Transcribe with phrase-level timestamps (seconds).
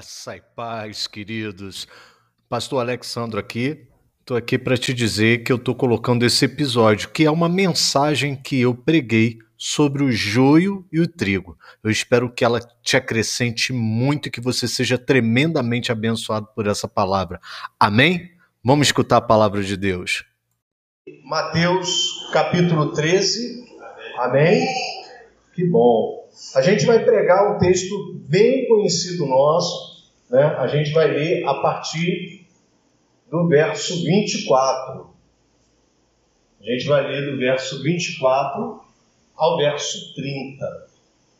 [0.00, 1.86] Graça e paz, queridos.
[2.48, 3.86] Pastor Alexandro aqui.
[4.20, 8.34] Estou aqui para te dizer que eu estou colocando esse episódio, que é uma mensagem
[8.34, 11.54] que eu preguei sobre o joio e o trigo.
[11.84, 16.88] Eu espero que ela te acrescente muito e que você seja tremendamente abençoado por essa
[16.88, 17.38] palavra.
[17.78, 18.30] Amém?
[18.64, 20.24] Vamos escutar a palavra de Deus.
[21.26, 23.66] Mateus capítulo 13.
[24.16, 24.66] Amém?
[25.54, 26.26] Que bom.
[26.54, 29.89] A gente vai pregar um texto bem conhecido nosso,
[30.30, 30.44] né?
[30.44, 32.46] A gente vai ler a partir
[33.28, 35.10] do verso 24.
[36.60, 38.80] A gente vai ler do verso 24
[39.36, 40.86] ao verso 30.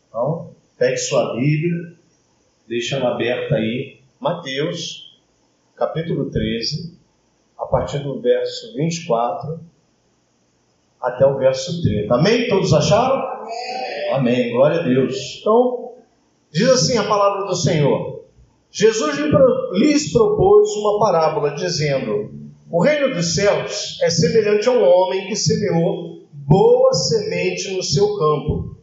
[0.09, 1.95] Então, pegue sua Bíblia,
[2.67, 4.01] deixa ela aberta aí.
[4.19, 5.19] Mateus,
[5.77, 6.99] capítulo 13,
[7.59, 9.61] a partir do verso 24
[11.01, 12.15] até o verso 30.
[12.15, 12.49] Amém?
[12.49, 13.17] Todos acharam?
[13.17, 14.13] Amém.
[14.13, 14.53] Amém.
[14.53, 15.39] Glória a Deus.
[15.41, 15.95] Então,
[16.51, 18.10] diz assim a palavra do Senhor.
[18.71, 19.17] Jesus
[19.73, 22.31] lhes propôs uma parábola, dizendo:
[22.71, 28.17] O reino dos céus é semelhante a um homem que semeou boa semente no seu
[28.17, 28.77] campo.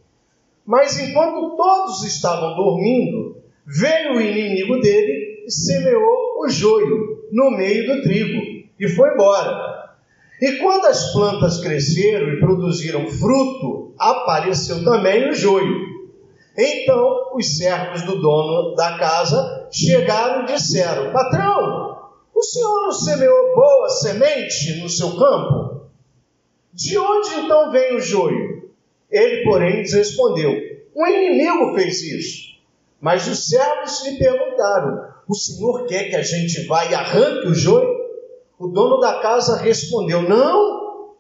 [0.66, 7.88] Mas enquanto todos estavam dormindo, veio o inimigo dele e semeou o joio no meio
[7.88, 8.42] do trigo
[8.78, 9.78] e foi embora.
[10.42, 15.97] E quando as plantas cresceram e produziram fruto, apareceu também o joio.
[16.58, 23.56] Então os servos do dono da casa chegaram e disseram: Patrão, o senhor não semeou
[23.56, 25.82] boa semente no seu campo?
[26.74, 28.72] De onde então vem o joio?
[29.12, 30.52] Ele, porém, lhes respondeu:
[30.96, 32.58] Um inimigo fez isso.
[33.00, 37.54] Mas os servos lhe perguntaram: O senhor quer que a gente vá e arranque o
[37.54, 37.96] joio?
[38.58, 41.14] O dono da casa respondeu: Não,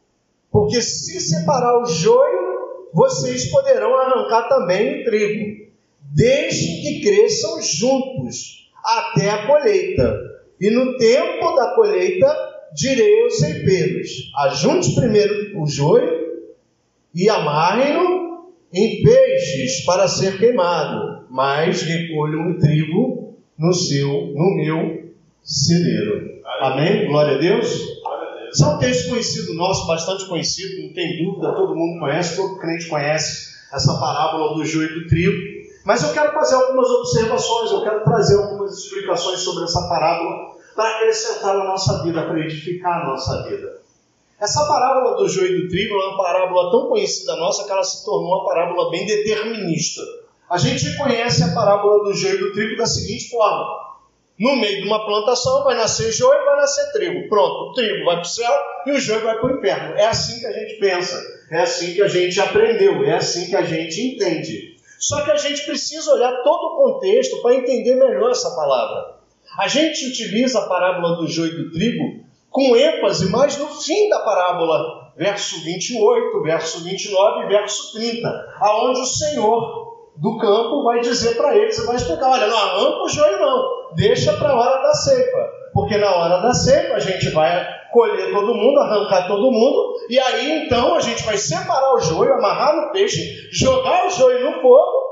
[0.52, 2.47] porque se separar o joio,
[2.94, 5.68] vocês poderão arrancar também o trigo.
[6.16, 10.20] Deixem que cresçam juntos até a colheita.
[10.60, 12.34] E no tempo da colheita,
[12.74, 16.28] direi aos ceipeiros: Ajunte primeiro o joio
[17.14, 25.12] e amarrem-no em peixes para ser queimado, mas recolham o trigo no seu, no meu
[25.42, 26.42] celeiro.
[26.60, 27.08] Amém?
[27.08, 27.97] Glória a Deus.
[28.50, 32.58] Esse é um texto conhecido nosso, bastante conhecido, não tem dúvida, todo mundo conhece, todo
[32.58, 35.58] crente conhece essa parábola do joio e do trigo.
[35.86, 40.98] Mas eu quero fazer algumas observações, eu quero trazer algumas explicações sobre essa parábola para
[40.98, 43.82] acrescentar na nossa vida, para edificar a nossa vida.
[44.40, 47.84] Essa parábola do joio e do trigo é uma parábola tão conhecida nossa que ela
[47.84, 50.02] se tornou uma parábola bem determinista.
[50.50, 53.87] A gente conhece a parábola do joio e do trigo da seguinte forma:
[54.40, 57.28] no meio de uma plantação vai nascer joio e vai nascer trigo.
[57.28, 58.54] Pronto, o trigo vai para o céu
[58.86, 59.96] e o joio vai para o inferno.
[59.96, 61.22] É assim que a gente pensa,
[61.52, 64.78] é assim que a gente aprendeu, é assim que a gente entende.
[65.00, 69.18] Só que a gente precisa olhar todo o contexto para entender melhor essa palavra.
[69.58, 74.10] A gente utiliza a parábola do joio e do trigo com ênfase mais no fim
[74.10, 79.87] da parábola, verso 28, verso 29 e verso 30, aonde o Senhor
[80.18, 84.34] do campo vai dizer para eles, vai explicar, olha, não arranca o joio não, deixa
[84.34, 88.54] para a hora da ceifa, porque na hora da ceifa a gente vai colher todo
[88.54, 92.92] mundo, arrancar todo mundo, e aí então a gente vai separar o joio, amarrar no
[92.92, 95.08] peixe, jogar o joio no fogo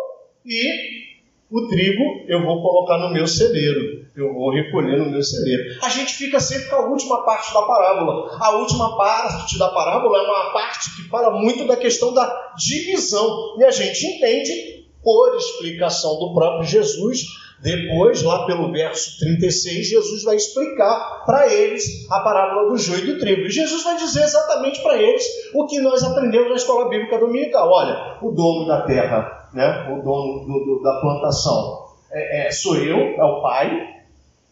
[0.45, 1.05] e
[1.51, 5.77] o trigo eu vou colocar no meu celeiro, eu vou recolher no meu celeiro.
[5.83, 8.38] A gente fica sempre com a última parte da parábola.
[8.39, 13.55] A última parte da parábola é uma parte que fala muito da questão da divisão,
[13.59, 14.75] e a gente entende
[15.05, 17.19] por explicação do próprio Jesus.
[17.61, 23.13] Depois, lá pelo verso 36, Jesus vai explicar para eles a parábola do joio e
[23.13, 23.44] do trigo.
[23.44, 25.23] E Jesus vai dizer exatamente para eles
[25.53, 27.69] o que nós aprendemos na escola bíblica dominical.
[27.71, 32.75] Olha, o dono da terra, né, o dono do, do, da plantação é, é, sou
[32.75, 33.95] eu, é o Pai.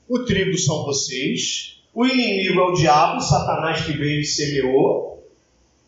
[0.07, 1.81] O trigo são vocês.
[1.93, 5.12] O inimigo é o diabo, Satanás que veio e semeou.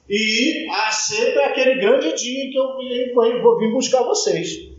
[0.10, 4.76] E há sempre aquele grande dia que eu vou vir buscar vocês.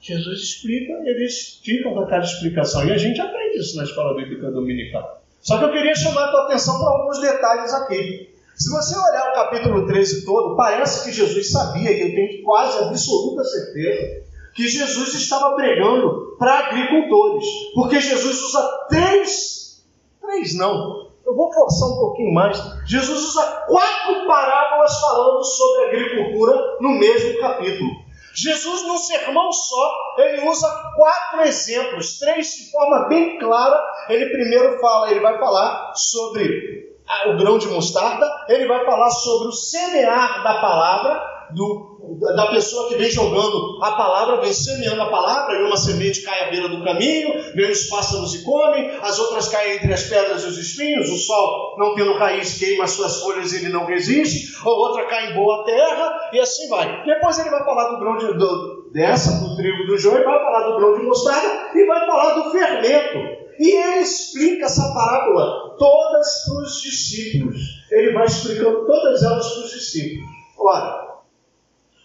[0.00, 2.86] Jesus explica, eles ficam com aquela explicação.
[2.86, 5.22] E a gente aprende isso na escola bíblica dominical.
[5.40, 8.30] Só que eu queria chamar a tua atenção para alguns detalhes aqui.
[8.56, 12.78] Se você olhar o capítulo 13 todo, parece que Jesus sabia, e eu tenho quase
[12.78, 14.24] absoluta certeza,
[14.54, 17.44] que Jesus estava pregando para agricultores.
[17.74, 19.84] Porque Jesus usa três,
[20.20, 22.56] três não, eu vou forçar um pouquinho mais.
[22.86, 27.90] Jesus usa quatro parábolas falando sobre agricultura no mesmo capítulo.
[28.32, 33.82] Jesus, num sermão só, ele usa quatro exemplos, três de forma bem clara.
[34.08, 36.96] Ele primeiro fala, ele vai falar sobre
[37.26, 41.95] o grão de mostarda, ele vai falar sobre o semear da palavra, do
[42.34, 46.46] da pessoa que vem jogando a palavra, vem semeando a palavra, e uma semente cai
[46.46, 50.44] à beira do caminho, vem os pássaros e comem, as outras caem entre as pedras
[50.44, 53.86] e os espinhos, o sol não tendo raiz queima as suas folhas e ele não
[53.86, 57.04] resiste, ou outra cai em boa terra, e assim vai.
[57.04, 60.70] Depois ele vai falar do grão de, do, dessa, do trigo do joio, vai falar
[60.70, 63.46] do grão de mostarda e vai falar do fermento.
[63.58, 67.58] E ele explica essa parábola todas para os discípulos.
[67.90, 70.28] Ele vai explicando todas elas para os discípulos.
[70.58, 71.05] Ora,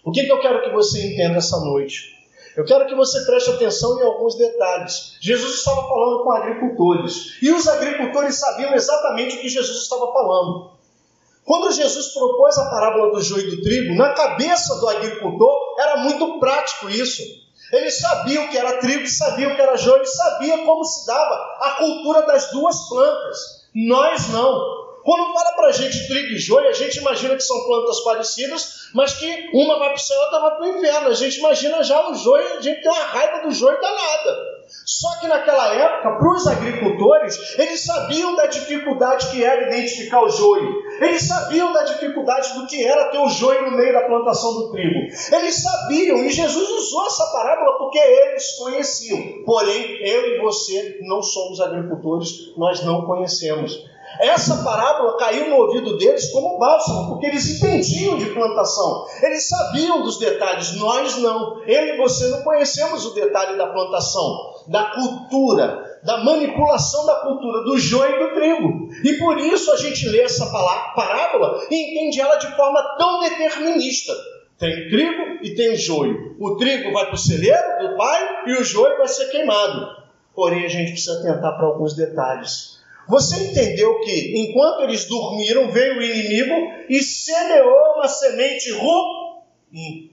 [0.04, 2.12] o que, que eu quero que você entenda essa noite?
[2.56, 5.16] Eu quero que você preste atenção em alguns detalhes.
[5.20, 7.42] Jesus estava falando com agricultores.
[7.42, 10.72] E os agricultores sabiam exatamente o que Jesus estava falando.
[11.44, 15.96] Quando Jesus propôs a parábola do joio e do trigo, na cabeça do agricultor era
[15.98, 17.22] muito prático isso.
[17.72, 21.56] Ele sabia o que era trigo, sabia o que era joio, sabia como se dava
[21.60, 23.38] a cultura das duas plantas.
[23.74, 24.81] Nós não.
[25.04, 28.90] Quando fala para a gente trigo e joio, a gente imagina que são plantas parecidas,
[28.94, 31.08] mas que uma vai para o céu e outra vai para o inferno.
[31.08, 34.62] A gente imagina já o joio, a gente tem uma raiva do joio danada.
[34.84, 40.28] Só que naquela época, para os agricultores, eles sabiam da dificuldade que era identificar o
[40.28, 40.82] joio.
[41.00, 44.72] Eles sabiam da dificuldade do que era ter o joio no meio da plantação do
[44.72, 44.98] trigo.
[45.32, 49.44] Eles sabiam, e Jesus usou essa parábola porque eles conheciam.
[49.44, 53.91] Porém, eu e você não somos agricultores, nós não conhecemos.
[54.20, 60.02] Essa parábola caiu no ouvido deles como bálsamo, porque eles entendiam de plantação, eles sabiam
[60.02, 61.62] dos detalhes, nós não.
[61.66, 67.62] Eu e você não conhecemos o detalhe da plantação, da cultura, da manipulação da cultura
[67.64, 68.88] do joio e do trigo.
[69.04, 70.46] E por isso a gente lê essa
[70.94, 74.12] parábola e entende ela de forma tão determinista.
[74.58, 76.36] Tem trigo e tem joio.
[76.38, 80.02] O trigo vai para o celeiro do pai e o joio vai ser queimado.
[80.34, 82.80] Porém, a gente precisa atentar para alguns detalhes.
[83.12, 86.54] Você entendeu que enquanto eles dormiram, veio o inimigo
[86.88, 90.10] e semeou uma semente ruim.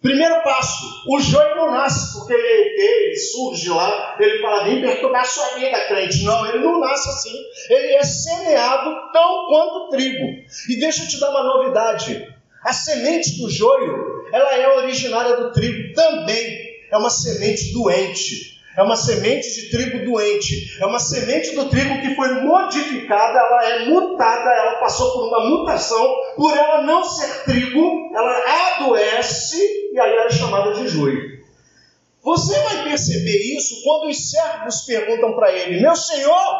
[0.00, 5.26] Primeiro passo, o joio não nasce porque ele, ele surge lá, ele fala, vem perturbar
[5.26, 6.22] sua vida, crente.
[6.22, 7.36] Não, ele não nasce assim.
[7.68, 10.24] Ele é semeado tão quanto trigo.
[10.68, 12.32] E deixa eu te dar uma novidade.
[12.62, 16.78] A semente do joio, ela é originária do trigo também.
[16.92, 18.51] É uma semente doente.
[18.76, 20.78] É uma semente de trigo doente.
[20.80, 25.40] É uma semente do trigo que foi modificada, ela é mutada, ela passou por uma
[25.40, 26.16] mutação.
[26.36, 31.32] Por ela não ser trigo, ela adoece e aí ela é chamada de joio.
[32.22, 36.56] Você vai perceber isso quando os servos perguntam para ele: Meu senhor,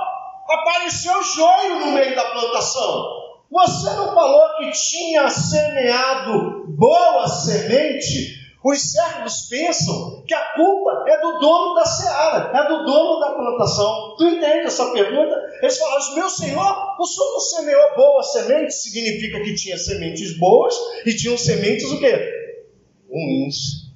[0.48, 3.22] apareceu joio no meio da plantação.
[3.50, 8.41] Você não falou que tinha semeado boa semente?
[8.64, 13.32] Os servos pensam que a culpa é do dono da seara, é do dono da
[13.32, 14.14] plantação.
[14.16, 15.34] Tu entende essa pergunta?
[15.60, 18.72] Eles falam: meu senhor, o senhor não semeou boa semente?
[18.72, 20.74] Significa que tinha sementes boas
[21.04, 22.14] e tinham sementes o quê?
[23.10, 23.90] Ruins.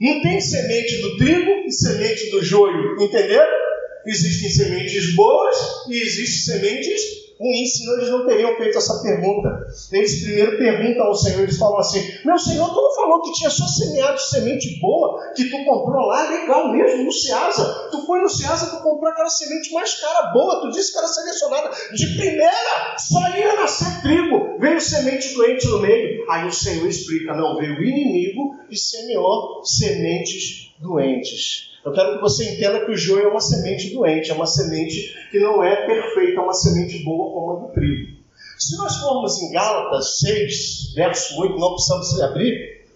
[0.00, 3.64] Não tem semente do trigo e semente do joio, entenderam?
[4.04, 5.56] Existem sementes boas
[5.88, 9.48] e existem sementes ruim, senão eles não teriam feito essa pergunta.
[9.92, 13.50] Eles primeiro perguntam ao Senhor, eles falam assim: Meu Senhor, tu não falou que tinha
[13.50, 17.88] só semeado semente boa, que tu comprou lá, legal mesmo, no Ceasa.
[17.90, 21.08] Tu foi no Ceasa, tu comprou aquela semente mais cara, boa, tu disse que era
[21.08, 21.70] selecionada.
[21.92, 23.23] De primeira, só
[24.64, 26.24] veio semente doente no meio.
[26.30, 31.74] Aí o Senhor explica: Não, veio o inimigo e semeou sementes doentes.
[31.84, 35.14] Eu quero que você entenda que o joio é uma semente doente, é uma semente
[35.30, 38.14] que não é perfeita, é uma semente boa como a do trigo.
[38.58, 42.86] Se nós formos em Gálatas 6, verso 8, não precisamos abrir,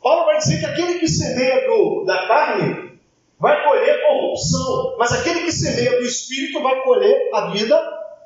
[0.00, 2.92] Paulo vai dizer que aquele que semeia do, da carne
[3.40, 7.76] vai colher corrupção, mas aquele que semeia do espírito vai colher a vida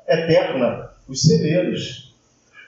[0.07, 2.10] eterna, os celeiros.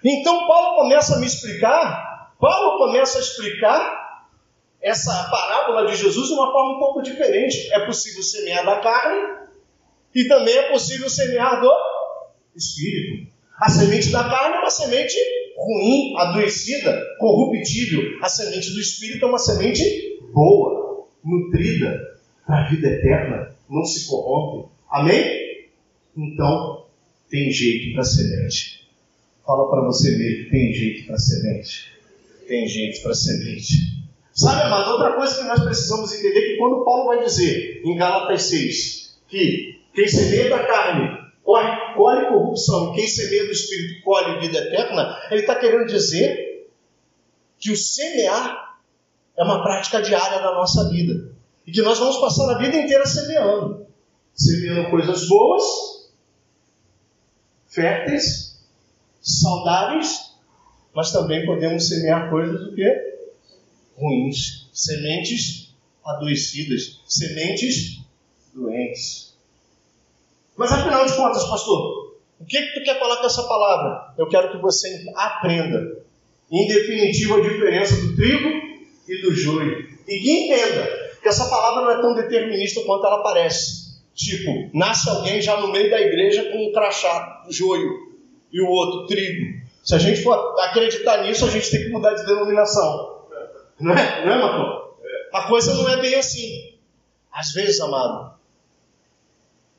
[0.03, 4.03] Então Paulo começa a me explicar, Paulo começa a explicar
[4.81, 7.72] essa parábola de Jesus de uma forma um pouco diferente.
[7.72, 9.38] É possível semear da carne
[10.13, 11.72] e também é possível semear do
[12.53, 13.31] espírito.
[13.57, 15.15] A semente da carne é uma semente
[15.57, 18.19] ruim, adoecida, corruptível.
[18.22, 24.05] A semente do espírito é uma semente boa, nutrida para a vida eterna, não se
[24.07, 24.69] corrompe.
[24.89, 25.69] Amém?
[26.17, 26.88] Então,
[27.29, 28.83] tem jeito para semente.
[29.46, 31.94] Fala para você mesmo, tem jeito para semente.
[32.48, 34.04] Tem jeito para semente.
[34.34, 37.96] Sabe, amado, outra coisa que nós precisamos entender é que quando Paulo vai dizer em
[37.96, 44.40] Gálatas 6 que quem semeia da carne colhe, colhe corrupção quem semeia do Espírito colhe
[44.40, 46.68] vida eterna, ele está querendo dizer
[47.60, 48.80] que o semear
[49.38, 51.32] é uma prática diária da nossa vida.
[51.66, 53.86] E que nós vamos passar a vida inteira semeando.
[54.34, 55.64] Semeando coisas boas,
[57.68, 58.52] férteis,
[59.24, 60.34] saudáveis
[60.94, 63.15] mas também podemos semear coisas o quê?
[63.98, 64.70] Ruins.
[64.72, 65.74] Sementes
[66.06, 68.00] adoecidas, sementes
[68.53, 69.36] doentes.
[70.56, 74.13] Mas afinal de contas, pastor, o que, que tu quer falar com essa palavra?
[74.18, 76.03] Eu quero que você aprenda,
[76.51, 78.50] em definitiva, a diferença do trigo
[79.08, 79.88] e do joio.
[80.08, 84.01] E que entenda que essa palavra não é tão determinista quanto ela parece.
[84.13, 88.12] Tipo, nasce alguém já no meio da igreja com um crachá, joio,
[88.53, 89.62] e o outro trigo.
[89.83, 93.25] Se a gente for acreditar nisso, a gente tem que mudar de denominação.
[93.79, 94.83] Não é, não é?
[95.33, 96.75] A coisa não é bem assim.
[97.31, 98.36] Às vezes, amado,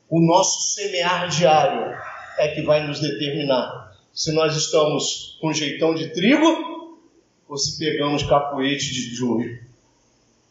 [0.09, 1.97] o nosso semear diário
[2.37, 6.99] é que vai nos determinar se nós estamos com jeitão de trigo
[7.47, 9.59] ou se pegamos capoete de joio.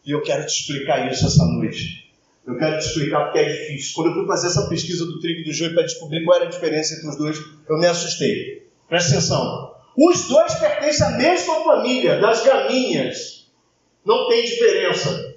[0.05, 2.04] E eu quero te explicar isso essa noite.
[2.45, 3.93] Eu quero te explicar porque é difícil.
[3.95, 6.45] Quando eu fui fazer essa pesquisa do trigo e do joio para descobrir qual era
[6.45, 7.37] a diferença entre os dois,
[7.67, 8.67] eu me assustei.
[8.87, 9.75] Presta atenção.
[9.97, 13.49] Os dois pertencem à mesma família, das galinhas.
[14.05, 15.33] Não tem diferença.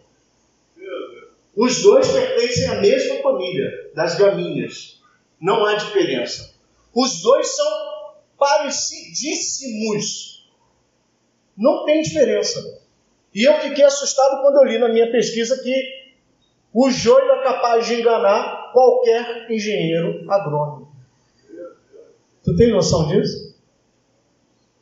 [1.57, 5.01] Os dois pertencem à mesma família, das galinhas.
[5.41, 6.55] Não há diferença.
[6.95, 7.89] Os dois são
[8.39, 10.47] parecidíssimos.
[11.57, 12.83] Não tem diferença.
[13.35, 16.08] E eu fiquei assustado quando eu li na minha pesquisa que
[16.73, 20.93] o joio é capaz de enganar qualquer engenheiro agrônomo.
[22.45, 23.57] Tu tem noção disso?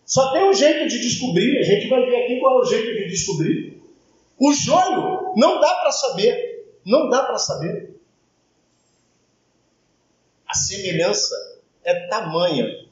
[0.04, 2.86] Só tem um jeito de descobrir, a gente vai ver aqui qual é o jeito
[2.86, 3.82] de descobrir.
[4.38, 7.96] O joio não dá para saber, não dá para saber.
[10.46, 11.34] A semelhança
[11.82, 12.86] é tamanha.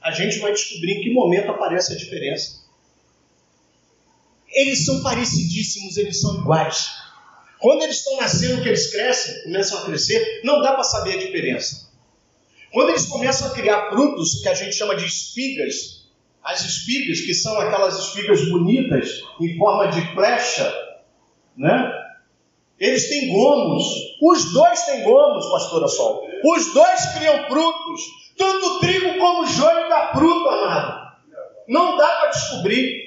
[0.00, 2.64] A gente vai descobrir em que momento aparece a diferença.
[4.48, 7.05] Eles são parecidíssimos, eles são iguais.
[7.58, 11.18] Quando eles estão nascendo, que eles crescem, começam a crescer, não dá para saber a
[11.18, 11.90] diferença.
[12.72, 16.06] Quando eles começam a criar frutos, que a gente chama de espigas,
[16.42, 20.72] as espigas, que são aquelas espigas bonitas, em forma de flecha,
[21.56, 21.92] né?
[22.78, 23.84] Eles têm gomos.
[24.20, 26.28] Os dois têm gomos, pastora Sol.
[26.44, 28.02] Os dois criam frutos.
[28.36, 31.16] Tanto o trigo como o joio dá fruto, amado.
[31.66, 33.06] Não dá para descobrir.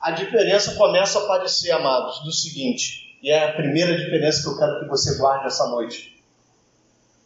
[0.00, 4.58] A diferença começa a aparecer, amados, do seguinte: e é a primeira diferença que eu
[4.58, 6.14] quero que você guarde essa noite.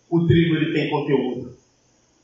[0.09, 1.59] O trigo ele tem conteúdo.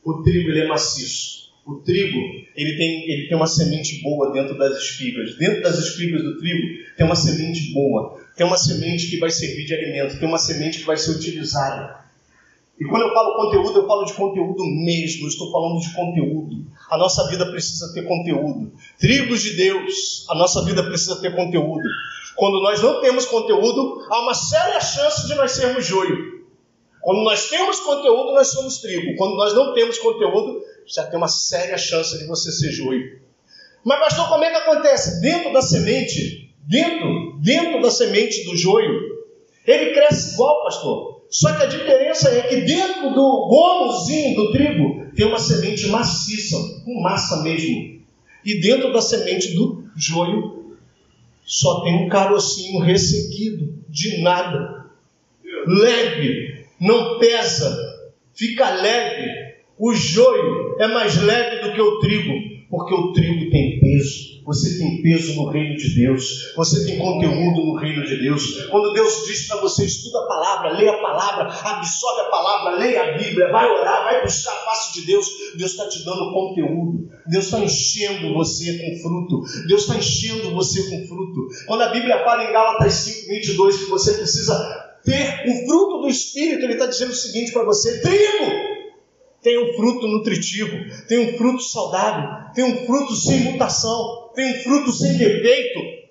[0.05, 1.51] O trigo ele é maciço.
[1.67, 2.17] O trigo
[2.55, 5.37] ele tem, ele tem uma semente boa dentro das espigas.
[5.37, 8.17] Dentro das espigas do trigo tem uma semente boa.
[8.37, 10.21] Tem uma semente que vai servir de alimento.
[10.21, 12.05] Tem uma semente que vai ser utilizada.
[12.79, 16.65] E quando eu falo conteúdo, eu falo de conteúdo mesmo, eu estou falando de conteúdo.
[16.91, 18.73] A nossa vida precisa ter conteúdo.
[19.01, 21.89] Tribos de Deus, a nossa vida precisa ter conteúdo.
[22.37, 26.45] Quando nós não temos conteúdo, há uma séria chance de nós sermos joio.
[27.01, 29.15] Quando nós temos conteúdo, nós somos trigo.
[29.17, 33.21] Quando nós não temos conteúdo, já tem uma séria chance de você ser joio.
[33.85, 35.21] Mas, pastor, como é que acontece?
[35.21, 39.15] Dentro da semente, dentro, dentro da semente do joio,
[39.67, 41.25] ele cresce igual, pastor.
[41.29, 46.57] Só que a diferença é que dentro do gomozinho do trigo tem uma semente maciça,
[46.85, 48.01] com massa mesmo.
[48.45, 50.54] E dentro da semente do joio
[51.45, 54.87] só tem um carocinho ressequido, de nada.
[55.67, 57.77] Leve, não pesa,
[58.35, 59.55] fica leve.
[59.79, 64.43] O joio é mais leve do que o trigo, porque o trigo tem peso.
[64.45, 66.53] Você tem peso no reino de Deus.
[66.57, 68.67] Você tem conteúdo no reino de Deus.
[68.69, 73.03] Quando Deus diz para você, estuda a palavra, leia a palavra, absorve a palavra, leia
[73.03, 75.27] a Bíblia, vai orar, vai buscar a face de Deus.
[75.57, 77.09] Deus está te dando conteúdo.
[77.29, 79.67] Deus está enchendo você com fruto.
[79.69, 81.47] Deus está enchendo você com fruto.
[81.67, 84.55] Quando a Bíblia fala em Gálatas 5, 22, que você precisa
[85.05, 88.74] ter o fruto do Espírito, ele está dizendo o seguinte para você: trigo
[89.45, 90.75] tem um fruto nutritivo,
[91.07, 96.03] tem um fruto saudável, tem um fruto sem mutação, tem um fruto sem defeito.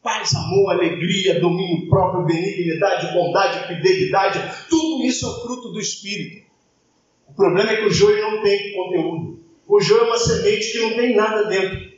[0.00, 4.38] Paz, amor, alegria, domínio próprio, benignidade, bondade, fidelidade,
[4.70, 6.46] tudo isso é o fruto do Espírito.
[7.28, 9.40] O problema é que o joio não tem conteúdo.
[9.66, 11.92] O joio é uma semente que não tem nada dentro.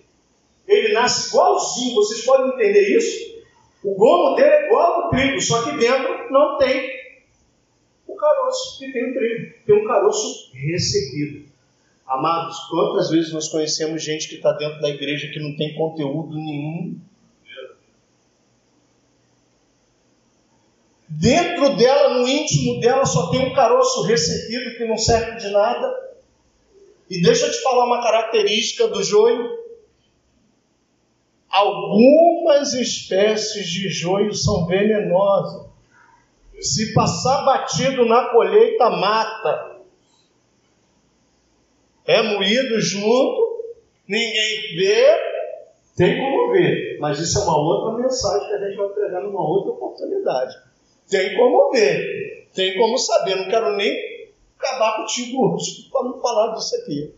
[0.66, 3.34] Ele nasce igualzinho, vocês podem entender isso?
[3.82, 7.03] O gomo dele é igual ao trigo, só que dentro não tem
[8.24, 11.44] caroço que tem o trigo, tem um caroço ressequido.
[12.06, 16.36] Amados, quantas vezes nós conhecemos gente que está dentro da igreja que não tem conteúdo
[16.36, 16.98] nenhum?
[21.08, 25.94] Dentro dela, no íntimo dela, só tem um caroço ressequido que não serve de nada.
[27.08, 29.48] E deixa eu te falar uma característica do joio.
[31.48, 35.73] Algumas espécies de joio são venenosas.
[36.60, 39.74] Se passar batido na colheita, mata.
[42.06, 43.44] É moído junto
[44.06, 45.06] Ninguém vê,
[45.96, 49.40] tem como ver, mas isso é uma outra mensagem que a gente vai pregar numa
[49.40, 50.54] outra oportunidade.
[51.08, 53.36] Tem como ver, tem como saber.
[53.36, 53.96] Não quero nem
[54.58, 57.14] acabar contigo hoje para não falar disso aqui.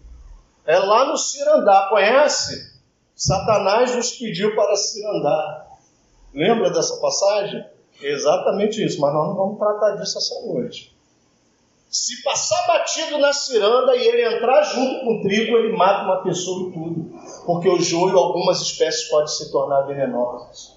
[0.65, 2.77] É lá no Cirandá, conhece?
[3.17, 5.67] Satanás nos pediu para Cirandá.
[6.33, 7.65] Lembra dessa passagem?
[8.01, 10.95] Exatamente isso, mas nós não vamos tratar disso essa noite.
[11.89, 16.23] Se passar batido na ciranda e ele entrar junto com o trigo, ele mata uma
[16.23, 17.19] pessoa e tudo.
[17.47, 20.77] Porque o joio, algumas espécies, pode se tornar venenosas.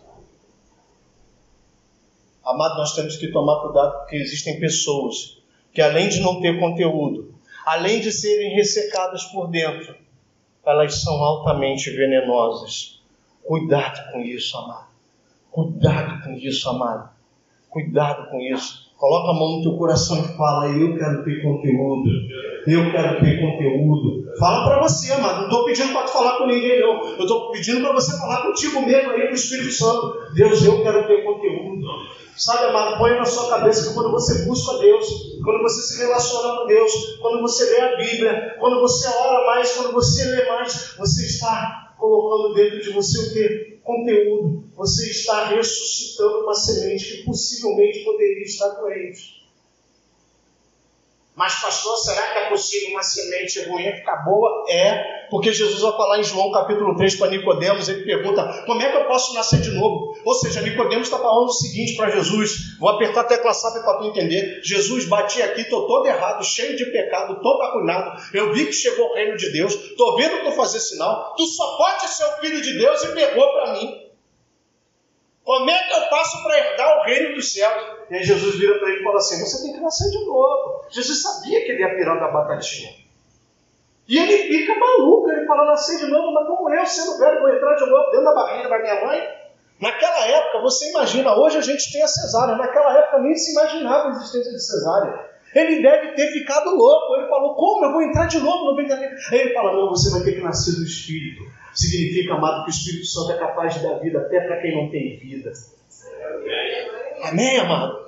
[2.45, 5.41] Amado, nós temos que tomar cuidado porque existem pessoas
[5.73, 7.33] que, além de não ter conteúdo,
[7.65, 9.95] além de serem ressecadas por dentro,
[10.65, 13.01] elas são altamente venenosas.
[13.43, 14.88] Cuidado com isso, amado.
[15.63, 17.09] Cuidado com isso, amado.
[17.69, 18.89] Cuidado com isso.
[18.97, 22.09] Coloca a mão no teu coração e fala: Eu quero ter conteúdo.
[22.67, 24.29] Eu quero ter conteúdo.
[24.37, 25.37] Fala para você, amado.
[25.37, 27.01] Não estou pedindo para tu falar com ninguém, não.
[27.01, 30.33] Eu estou pedindo para você falar contigo mesmo aí, com o Espírito Santo.
[30.33, 31.87] Deus, eu quero ter conteúdo.
[32.35, 35.05] Sabe, amado, põe na sua cabeça que quando você busca Deus,
[35.43, 39.75] quando você se relaciona com Deus, quando você lê a Bíblia, quando você ora mais,
[39.75, 43.68] quando você lê mais, você está colocando dentro de você o que?
[43.89, 49.49] Conteúdo, você está ressuscitando uma semente que possivelmente poderia estar doente.
[51.35, 54.65] Mas, pastor, será que é possível uma semente ruim ficar boa?
[54.69, 58.89] É, porque Jesus vai falar em João capítulo 3 para Nicodemos, ele pergunta: como é
[58.89, 60.17] que eu posso nascer de novo?
[60.25, 63.97] Ou seja, Nicodemos está falando o seguinte para Jesus: vou apertar a tecla SAP para
[63.97, 64.61] tu entender.
[64.63, 68.21] Jesus, bati aqui, estou todo errado, cheio de pecado, todo arruinado.
[68.33, 71.35] Eu vi que chegou o reino de Deus, estou vendo tu fazer sinal.
[71.35, 74.09] Tu só pode ser o filho de Deus e pegou para mim.
[75.43, 77.83] Como é que eu passo para herdar o reino dos céus?
[78.09, 80.85] E aí Jesus vira para ele e fala assim: Você tem que nascer de novo.
[80.89, 83.08] Jesus sabia que ele ia pirar da batatinha.
[84.09, 87.53] E ele fica maluco, ele fala: Nascer de novo, mas como eu, sendo velho, vou
[87.53, 89.21] entrar de novo dentro da barriga da minha mãe?
[89.79, 94.07] Naquela época, você imagina, hoje a gente tem a cesárea, naquela época nem se imaginava
[94.07, 95.29] a existência de cesárea.
[95.53, 97.15] Ele deve ter ficado louco.
[97.17, 97.85] Ele falou: Como?
[97.85, 100.41] Eu vou entrar de novo no ventre Aí ele fala: Não, você vai ter que
[100.41, 101.43] nascer do Espírito.
[101.75, 104.89] Significa, amado, que o Espírito Santo é capaz de dar vida até para quem não
[104.89, 105.53] tem vida.
[107.23, 108.05] Amém, amado?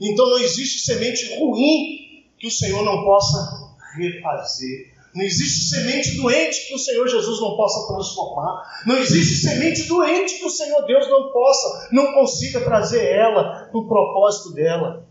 [0.00, 4.95] Então não existe semente ruim que o Senhor não possa refazer.
[5.16, 8.82] Não existe semente doente que o Senhor Jesus não possa transformar.
[8.84, 13.80] Não existe semente doente que o Senhor Deus não possa, não consiga trazer ela para
[13.80, 15.06] o propósito dela.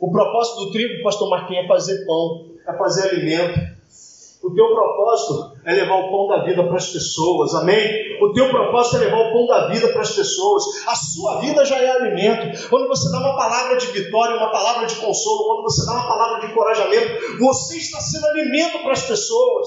[0.00, 3.73] O propósito do trigo, pastor Marquinhos, é fazer pão, é fazer alimento.
[4.44, 8.18] O teu propósito é levar o pão da vida para as pessoas, amém?
[8.20, 10.62] O teu propósito é levar o pão da vida para as pessoas.
[10.86, 12.68] A sua vida já é alimento.
[12.68, 16.06] Quando você dá uma palavra de vitória, uma palavra de consolo, quando você dá uma
[16.06, 19.66] palavra de encorajamento, você está sendo alimento para as pessoas.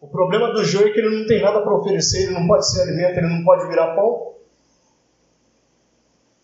[0.00, 2.70] O problema do joio é que ele não tem nada para oferecer, ele não pode
[2.70, 4.36] ser alimento, ele não pode virar pão.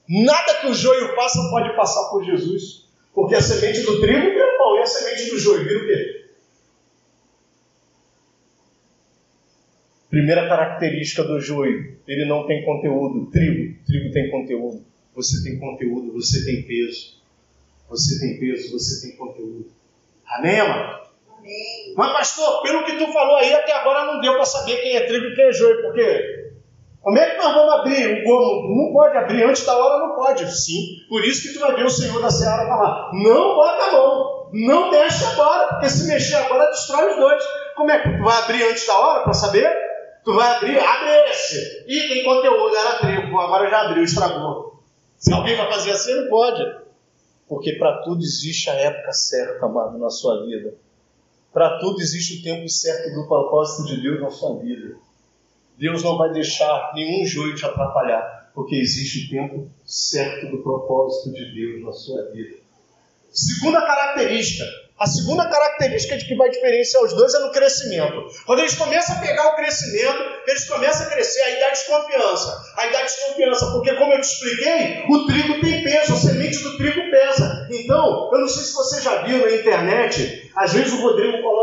[0.09, 2.82] Nada que o joio faça pode passar por Jesus.
[3.14, 6.22] Porque a semente do trigo vira pão, e a semente do joio vira o quê?
[10.09, 13.31] Primeira característica do joio, ele não tem conteúdo.
[13.31, 14.85] Trigo, trigo tem conteúdo.
[15.14, 17.22] Você tem conteúdo, você tem peso.
[17.88, 19.70] Você tem peso, você tem conteúdo.
[20.27, 21.09] Amém, amado?
[21.38, 21.94] Amém.
[21.96, 25.07] Mas, pastor, pelo que tu falou aí, até agora não deu para saber quem é
[25.07, 25.83] trigo e quem é joio.
[25.83, 26.42] Por quê?
[27.03, 28.77] Como é que nós vamos abrir o gomo?
[28.77, 30.49] Não pode abrir antes da hora, não pode.
[30.55, 33.93] Sim, por isso que tu vai ver o Senhor da Seara falar: não bota a
[33.93, 37.45] mão, não mexe agora, porque se mexer agora destrói os dois.
[37.75, 39.69] Como é que tu vai abrir antes da hora para saber?
[40.25, 41.85] Tu vai abrir, abre esse.
[41.88, 44.81] E tem conteúdo, era trigo, agora já abriu, estragou.
[45.17, 46.83] Se alguém vai fazer assim, não pode.
[47.49, 50.75] Porque para tudo existe a época certa, amado, na sua vida.
[51.53, 54.97] Para tudo existe o tempo certo do propósito de Deus na sua vida.
[55.83, 61.33] Deus não vai deixar nenhum joio te atrapalhar, porque existe o tempo certo do propósito
[61.35, 62.55] de Deus na sua vida.
[63.33, 64.64] Segunda característica,
[64.97, 68.27] a segunda característica de que vai diferenciar os dois é no crescimento.
[68.47, 72.62] Quando eles começam a pegar o crescimento, eles começam a crescer, aí dá desconfiança.
[72.77, 76.77] Aí dá desconfiança, porque como eu te expliquei, o trigo tem peso, a semente do
[76.77, 77.66] trigo pesa.
[77.73, 81.62] Então, eu não sei se você já viu na internet, às vezes o Rodrigo coloca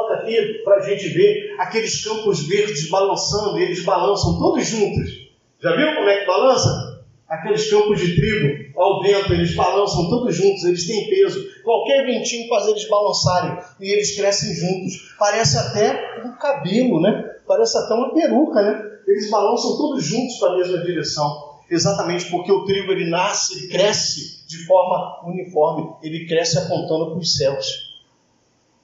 [0.64, 5.30] para a gente ver aqueles campos verdes balançando, e eles balançam todos juntos.
[5.62, 6.90] Já viu como é que balança?
[7.28, 11.46] Aqueles campos de trigo ao vento, eles balançam todos juntos, eles têm peso.
[11.64, 15.16] Qualquer ventinho faz eles balançarem e eles crescem juntos.
[15.20, 17.36] Parece até um cabelo, né?
[17.48, 18.84] Parece até uma peruca, né?
[19.06, 21.50] Eles balançam todos juntos para a mesma direção.
[21.70, 27.20] Exatamente porque o trigo ele nasce, ele cresce de forma uniforme, ele cresce apontando para
[27.20, 27.89] os céus.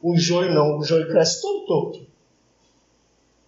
[0.01, 2.07] O joio não, o joio cresce todo torto.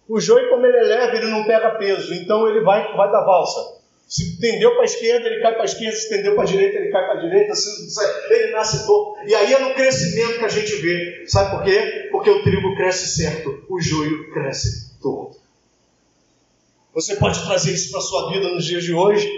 [0.08, 3.24] O joio, como ele é leve, ele não pega peso, então ele vai, vai dar
[3.24, 3.78] valsa.
[4.08, 5.94] Se tendeu para a esquerda, ele cai para a esquerda.
[5.94, 7.52] Se tendeu para a direita, ele cai para a direita.
[8.30, 9.20] ele nasce torto.
[9.26, 11.24] E aí é no crescimento que a gente vê.
[11.26, 12.08] Sabe por quê?
[12.10, 15.36] Porque o trigo cresce certo, o joio cresce torto.
[16.94, 19.30] Você pode trazer isso para a sua vida nos dias de hoje?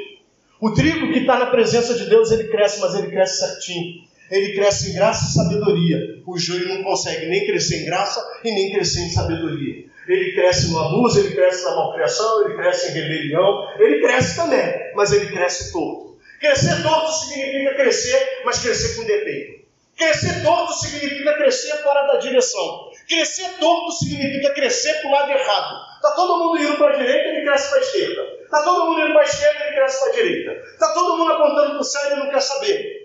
[0.60, 4.04] O trigo que está na presença de Deus, ele cresce, mas ele cresce certinho.
[4.30, 5.98] Ele cresce em graça e sabedoria.
[6.26, 10.70] O joio não consegue nem crescer em graça e nem crescer em sabedoria ele cresce
[10.70, 15.30] no abuso, ele cresce na malcriação, ele cresce em rebelião, ele cresce também, mas ele
[15.30, 16.18] cresce torto.
[16.40, 19.60] Crescer torto significa crescer, mas crescer com defeito.
[19.96, 22.90] Crescer torto significa crescer fora da direção.
[23.06, 25.76] Crescer torto significa crescer para o lado errado.
[25.96, 28.22] Está todo mundo indo para a direita, ele cresce para a esquerda.
[28.42, 30.50] Está todo mundo indo para a esquerda, ele cresce para a direita.
[30.72, 32.99] Está todo mundo apontando para o céu e não quer saber.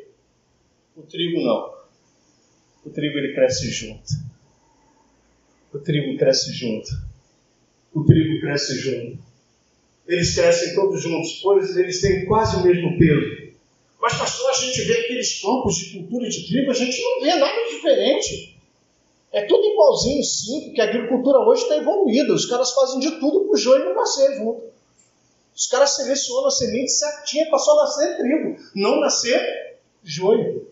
[0.95, 1.75] O trigo não.
[2.85, 4.25] O trigo ele cresce junto
[5.75, 6.89] o trigo cresce junto.
[7.93, 9.19] O trigo cresce junto.
[10.07, 13.53] Eles crescem todos juntos, pois eles têm quase o mesmo peso.
[13.99, 17.35] Mas, pastor, a gente vê aqueles campos de cultura de trigo, a gente não vê
[17.35, 18.55] nada diferente.
[19.31, 22.33] É tudo igualzinho, sim, porque a agricultura hoje está evoluída.
[22.33, 24.63] Os caras fazem de tudo para o joio não nascer junto.
[25.53, 30.64] Os caras selecionam a semente certinha para só nascer trigo, não nascer joio.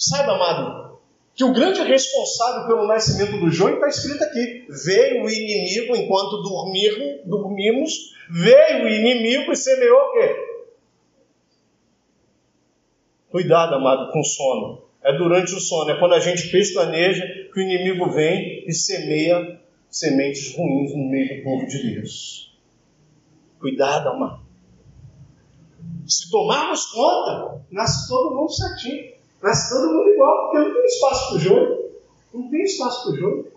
[0.00, 0.98] Saiba, amado,
[1.34, 4.66] que o grande responsável pelo nascimento do joio está escrito aqui.
[4.82, 10.36] Veio o inimigo enquanto dormir, dormimos, veio o inimigo e semeou o quê?
[13.30, 14.84] Cuidado, amado, com sono.
[15.02, 19.60] É durante o sono, é quando a gente pestaneja que o inimigo vem e semeia
[19.90, 22.58] sementes ruins no meio do povo de Deus.
[23.58, 24.40] Cuidado, amado.
[26.06, 29.19] Se tomarmos conta, nasce todo mundo certinho.
[29.42, 31.90] Nasce todo mundo igual, porque não tem espaço para o joio.
[32.34, 33.52] Não tem espaço para o joio.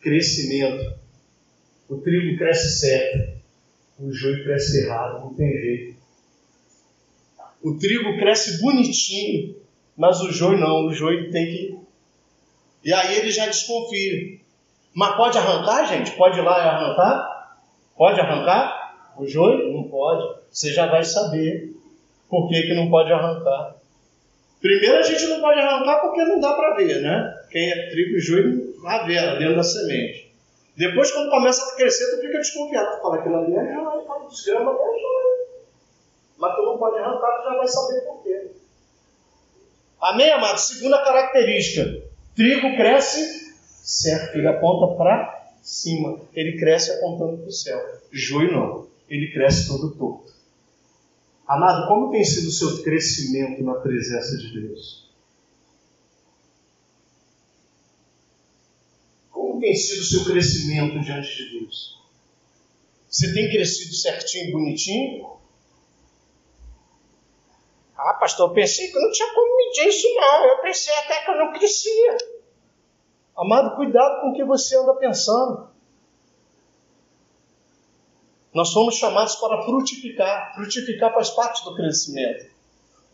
[0.00, 0.98] Crescimento.
[1.88, 3.38] O trigo cresce certo.
[4.00, 5.20] O joio cresce errado.
[5.20, 5.98] Não tem jeito.
[7.62, 9.56] O trigo cresce bonitinho,
[9.96, 10.86] mas o joio não.
[10.86, 11.78] O joio tem que.
[12.84, 14.38] E aí ele já desconfia.
[14.94, 16.12] Mas pode arrancar, gente?
[16.12, 17.58] Pode ir lá e arrancar?
[17.96, 19.14] Pode arrancar?
[19.16, 19.72] O joio?
[19.72, 20.40] Não pode.
[20.50, 21.76] Você já vai saber
[22.28, 23.76] por que, que não pode arrancar?
[24.60, 27.34] Primeiro a gente não pode arrancar porque não dá para ver, né?
[27.50, 30.32] Quem é trigo e joio, a ver dentro da semente.
[30.76, 32.96] Depois, quando começa a crescer, tu fica desconfiado.
[32.96, 35.38] Tu fala, aquilo ali é joio, fala, desgrama é joio.
[36.38, 38.50] Mas tu não pode arrancar, tu já vai saber por quê.
[40.00, 40.58] Amém, amado?
[40.58, 42.02] Segunda característica.
[42.36, 43.48] Trigo cresce
[43.88, 46.20] certo, ele aponta para cima.
[46.34, 47.80] Ele cresce apontando para o céu.
[48.12, 48.86] Joio não.
[49.08, 50.32] Ele cresce todo torto.
[51.48, 55.08] Amado, como tem sido o seu crescimento na presença de Deus?
[59.30, 61.98] Como tem sido o seu crescimento diante de Deus?
[63.08, 65.38] Você tem crescido certinho, bonitinho?
[67.96, 70.44] Ah, pastor, eu pensei que não tinha como medir isso, não.
[70.48, 72.18] Eu pensei até que eu não crescia.
[73.34, 75.70] Amado, cuidado com o que você anda pensando.
[78.54, 80.54] Nós somos chamados para frutificar.
[80.54, 82.46] Frutificar faz parte do crescimento.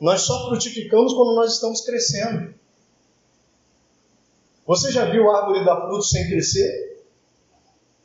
[0.00, 2.54] Nós só frutificamos quando nós estamos crescendo.
[4.66, 7.04] Você já viu a árvore dar fruto sem crescer?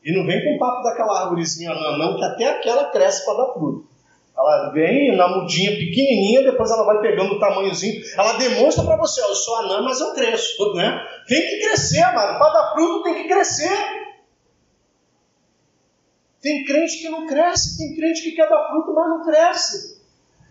[0.03, 3.45] E não vem com o papo daquela árvorezinha não, não, que até aquela cresce para
[3.45, 3.87] dar fruto.
[4.37, 8.01] Ela vem na mudinha pequenininha, depois ela vai pegando o tamanhozinho.
[8.17, 10.73] Ela demonstra para você, eu sou anã, mas eu cresço.
[10.75, 11.05] Né?
[11.27, 12.39] Tem que crescer, mano.
[12.39, 13.98] Para dar fruto tem que crescer.
[16.41, 20.01] Tem crente que não cresce, tem crente que quer dar fruto, mas não cresce.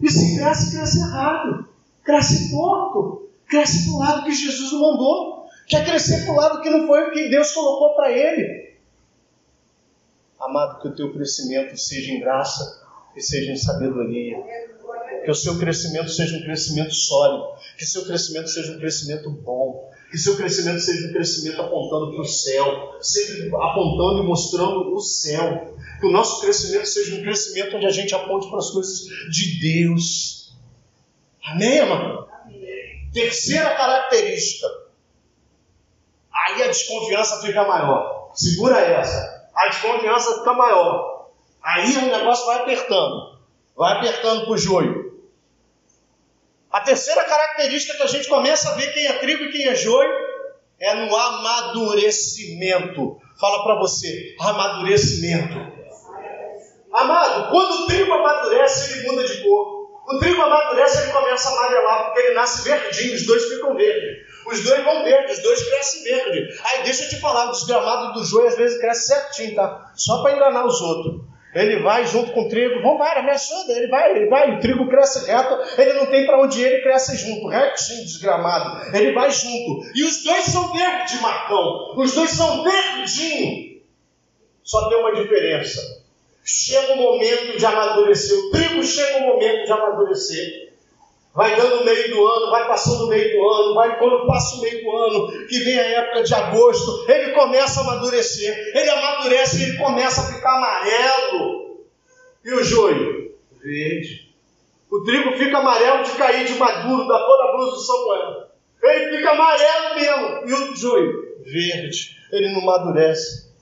[0.00, 1.68] E se cresce, cresce errado.
[2.04, 3.30] Cresce torto.
[3.46, 5.46] Cresce para o lado que Jesus mandou.
[5.66, 8.74] Quer crescer para o lado que não foi o que Deus colocou para ele.
[10.38, 12.82] Amado, que o teu crescimento seja em graça
[13.16, 14.36] e seja em sabedoria.
[15.24, 17.54] Que o seu crescimento seja um crescimento sólido.
[17.76, 19.90] Que o seu crescimento seja um crescimento bom.
[20.10, 25.00] Que seu crescimento seja um crescimento apontando para o céu, sempre apontando e mostrando o
[25.00, 25.74] céu.
[26.00, 29.60] Que o nosso crescimento seja um crescimento onde a gente aponte para as coisas de
[29.60, 30.54] Deus.
[31.44, 32.28] Amém, amado?
[33.12, 34.66] Terceira característica.
[36.32, 38.30] Aí a desconfiança fica maior.
[38.34, 39.50] Segura essa.
[39.54, 41.30] A desconfiança fica maior.
[41.62, 43.38] Aí o negócio vai apertando.
[43.76, 44.97] Vai apertando para o joio.
[46.78, 49.74] A terceira característica que a gente começa a ver quem é trigo e quem é
[49.74, 50.12] joio
[50.78, 53.20] é no amadurecimento.
[53.40, 55.56] Fala para você, amadurecimento.
[56.92, 59.88] Amado, quando o trigo amadurece, ele muda de cor.
[60.06, 64.28] O trigo amadurece, ele começa a amarelar, porque ele nasce verdinho, os dois ficam verdes.
[64.46, 66.60] Os dois vão verde, os dois crescem verde.
[66.62, 69.90] Aí deixa eu te falar, o desgramado do joio às vezes cresce certinho, tá?
[69.96, 71.27] Só para enganar os outros.
[71.54, 74.88] Ele vai junto com o trigo, lá, me ajuda, ele vai, ele vai, o trigo
[74.88, 79.30] cresce reto, ele não tem para onde ir, ele cresce junto, retinho, desgramado, ele vai
[79.30, 79.82] junto.
[79.94, 83.78] E os dois são verdes, Marcão, os dois são verdinhos.
[84.62, 85.80] Só tem uma diferença.
[86.44, 90.67] Chega o momento de amadurecer, o trigo chega o momento de amadurecer
[91.38, 94.56] vai dando o meio do ano, vai passando o meio do ano, vai quando passa
[94.56, 98.90] o meio do ano, que vem a época de agosto, ele começa a amadurecer, ele
[98.90, 101.86] amadurece e ele começa a ficar amarelo.
[102.44, 103.36] E o joio?
[103.62, 104.34] Verde.
[104.90, 108.48] O trigo fica amarelo de cair de maduro, da cor da blusa do Samuel.
[108.82, 110.48] Ele fica amarelo mesmo.
[110.48, 111.36] E o joio?
[111.44, 112.16] Verde.
[112.32, 113.52] Ele não amadurece.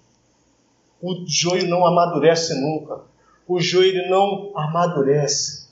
[1.02, 3.02] O joio não amadurece nunca.
[3.46, 5.65] O joio não amadurece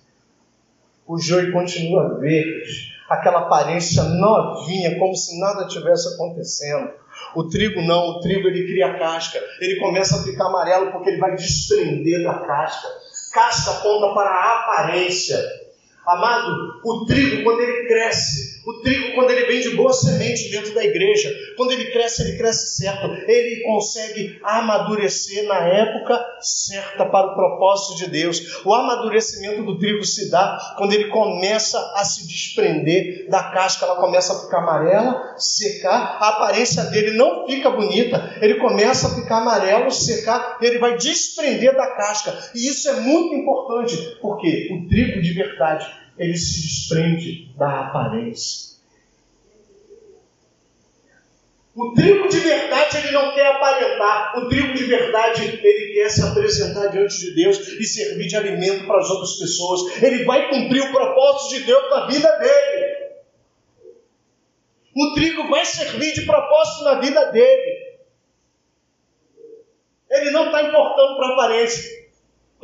[1.07, 6.91] o joio continua verde, aquela aparência novinha, como se nada tivesse acontecendo.
[7.35, 11.21] O trigo não, o trigo ele cria casca, ele começa a ficar amarelo porque ele
[11.21, 12.89] vai desprender da casca.
[13.33, 15.39] Casca aponta para a aparência.
[16.07, 20.75] Amado, o trigo quando ele cresce, o trigo, quando ele vem de boa semente dentro
[20.75, 23.07] da igreja, quando ele cresce, ele cresce certo.
[23.29, 28.65] Ele consegue amadurecer na época certa para o propósito de Deus.
[28.65, 33.97] O amadurecimento do trigo se dá quando ele começa a se desprender da casca, ela
[33.97, 39.39] começa a ficar amarela, secar, a aparência dele não fica bonita, ele começa a ficar
[39.39, 42.35] amarelo, secar, ele vai desprender da casca.
[42.55, 48.75] E isso é muito importante, porque o trigo de verdade ele se desprende da aparência.
[51.75, 54.39] O trigo de verdade ele não quer aparentar.
[54.39, 58.87] O trigo de verdade ele quer se apresentar diante de Deus e servir de alimento
[58.87, 60.01] para as outras pessoas.
[60.01, 62.95] Ele vai cumprir o propósito de Deus na vida dele.
[64.97, 67.99] O trigo vai servir de propósito na vida dele.
[70.09, 72.04] Ele não está importando para a aparência.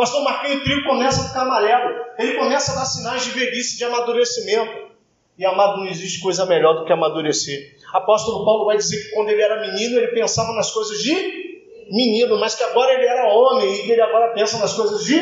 [0.00, 1.94] Pastor Marquinhos, o trigo começa a ficar amarelo.
[2.18, 4.88] Ele começa a dar sinais de velhice, de amadurecimento.
[5.36, 7.76] E amado, não existe coisa melhor do que amadurecer.
[7.92, 11.12] Apóstolo Paulo vai dizer que quando ele era menino, ele pensava nas coisas de
[11.90, 15.18] menino, mas que agora ele era homem e que ele agora pensa nas coisas de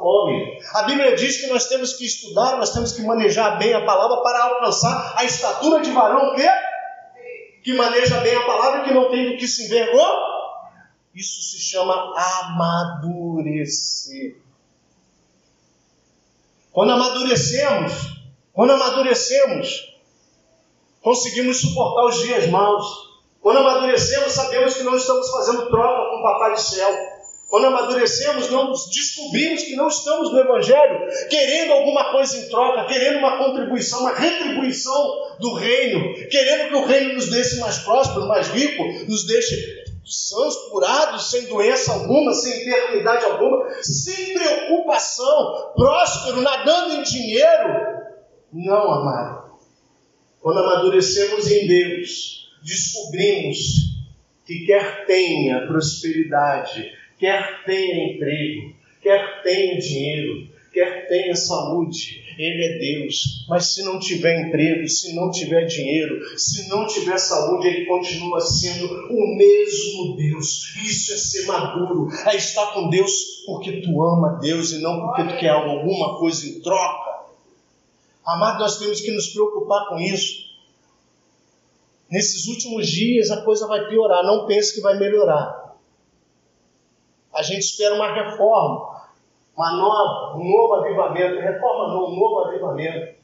[0.00, 0.58] homem.
[0.72, 4.22] A Bíblia diz que nós temos que estudar, nós temos que manejar bem a palavra
[4.22, 6.48] para alcançar a estatura de varão que,
[7.62, 10.33] que maneja bem a palavra e que não tem do que se envergonhar
[11.14, 12.12] isso se chama
[12.50, 14.36] amadurecer.
[16.72, 17.92] Quando amadurecemos,
[18.52, 19.94] quando amadurecemos,
[21.00, 23.14] conseguimos suportar os dias maus.
[23.40, 27.14] Quando amadurecemos, sabemos que não estamos fazendo troca com o Papai do Céu.
[27.48, 33.18] Quando amadurecemos, não descobrimos que não estamos no Evangelho querendo alguma coisa em troca, querendo
[33.18, 38.48] uma contribuição, uma retribuição do reino, querendo que o reino nos deixe mais próspero, mais
[38.48, 46.94] rico, nos deixe sãos, curados, sem doença alguma, sem enfermidade alguma, sem preocupação, próspero, nadando
[46.94, 48.04] em dinheiro.
[48.52, 49.44] Não, amado.
[50.40, 53.94] Quando amadurecemos em Deus, descobrimos
[54.44, 62.78] que quer tenha prosperidade, quer tenha emprego, quer tenha dinheiro, quer tenha saúde, ele é
[62.78, 63.46] Deus.
[63.48, 68.40] Mas se não tiver emprego, se não tiver dinheiro, se não tiver saúde, Ele continua
[68.40, 70.74] sendo o mesmo Deus.
[70.84, 75.24] Isso é ser maduro, é estar com Deus porque tu ama Deus e não porque
[75.24, 77.24] tu quer alguma coisa em troca.
[78.26, 80.44] Amado, nós temos que nos preocupar com isso.
[82.10, 85.76] Nesses últimos dias a coisa vai piorar, não pense que vai melhorar.
[87.34, 88.93] A gente espera uma reforma,
[89.56, 91.40] uma nova, um novo avivamento.
[91.40, 93.14] Reforma não, um novo avivamento.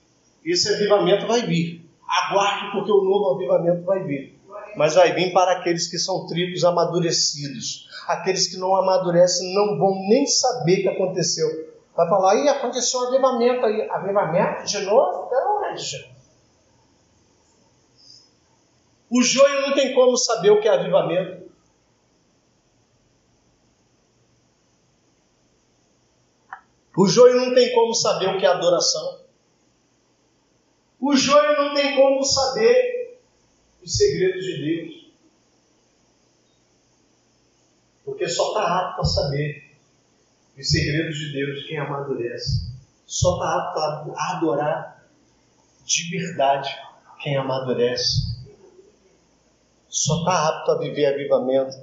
[0.45, 1.88] Esse avivamento vai vir.
[2.09, 4.40] Aguarde, porque o novo avivamento vai vir.
[4.77, 7.88] Mas vai vir para aqueles que são trigos amadurecidos.
[8.07, 11.47] Aqueles que não amadurecem não vão nem saber o que aconteceu.
[11.97, 13.88] Vai falar, aí aconteceu um avivamento aí.
[13.90, 15.29] Avivamento de novo?
[15.29, 16.11] Pelo onde?
[19.11, 21.50] O joio não tem como saber o que é avivamento.
[27.01, 29.21] O joio não tem como saber o que é adoração.
[31.01, 33.19] O joio não tem como saber
[33.83, 35.11] os segredos de Deus.
[38.05, 39.79] Porque só está apto a saber
[40.59, 42.71] os segredos de Deus quem amadurece.
[43.07, 45.09] Só está apto a adorar
[45.83, 46.69] de verdade
[47.23, 48.37] quem amadurece.
[49.89, 51.79] Só está apto a viver avivamento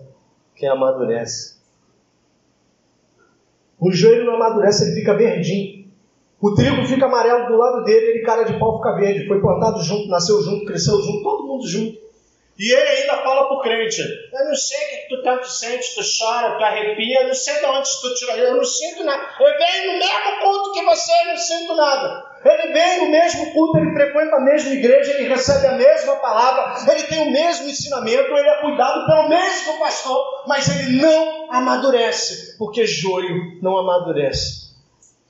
[0.55, 1.56] quem amadurece.
[3.79, 5.87] O joelho não amadurece, ele fica verdinho.
[6.41, 9.27] O trigo fica amarelo do lado dele, ele cara de pau fica verde.
[9.27, 12.06] Foi plantado junto, nasceu junto, cresceu junto, todo mundo junto.
[12.59, 16.01] E ele ainda fala pro crente: Eu não sei o que tu tanto sente, tu
[16.01, 19.29] chora, tu arrepia, eu não sei de onde tu tirou, eu não sinto nada.
[19.39, 22.25] Eu venho no mesmo culto que você, eu não sinto nada.
[22.43, 26.91] Ele vem no mesmo culto, ele frequenta a mesma igreja, ele recebe a mesma palavra,
[26.91, 32.57] ele tem o mesmo ensinamento, ele é cuidado pelo mesmo pastor, mas ele não amadurece,
[32.57, 34.67] porque joio não amadurece.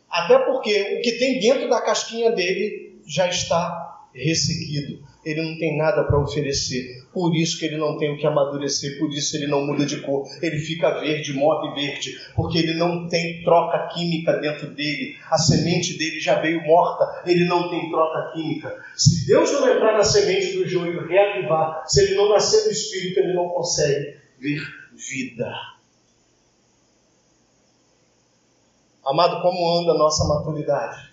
[0.10, 5.78] Até porque o que tem dentro da casquinha dele já está ressequido ele não tem
[5.78, 7.04] nada para oferecer.
[7.18, 10.02] Por isso que ele não tem o que amadurecer, por isso ele não muda de
[10.02, 10.30] cor.
[10.40, 15.16] Ele fica verde, morre verde, porque ele não tem troca química dentro dele.
[15.32, 18.72] A semente dele já veio morta, ele não tem troca química.
[18.96, 22.70] Se Deus não entrar na semente do joio e reavivar, se ele não nascer do
[22.70, 24.62] espírito, ele não consegue ver
[24.94, 25.52] vida.
[29.04, 31.07] Amado, como anda a nossa maturidade?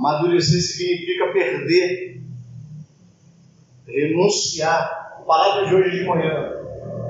[0.00, 2.22] Amadurecer significa perder,
[3.86, 4.98] renunciar.
[5.20, 6.56] A palavra de hoje de manhã.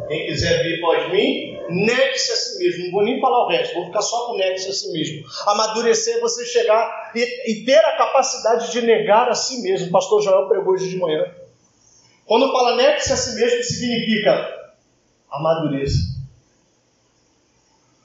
[0.09, 2.85] Quem quiser vir após mim, negue-se a si mesmo.
[2.87, 5.25] Não vou nem falar o resto, vou ficar só com negue-se a si mesmo.
[5.47, 9.87] Amadurecer é você chegar e, e, ter a capacidade de negar a si mesmo.
[9.87, 11.25] O pastor Joel pregou hoje de manhã.
[12.27, 14.73] Quando fala negue-se a si mesmo, significa
[15.31, 16.20] amadureça.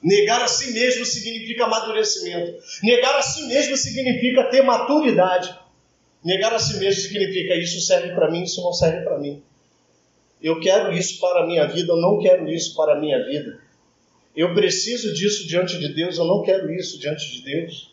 [0.06, 2.62] Negar a si mesmo significa amadurecimento.
[2.80, 5.52] Negar a si mesmo significa ter maturidade.
[6.24, 9.42] Negar a si mesmo significa isso serve para mim, isso não serve para mim.
[10.40, 13.58] Eu quero isso para a minha vida, eu não quero isso para a minha vida.
[14.36, 17.92] Eu preciso disso diante de Deus, eu não quero isso diante de Deus.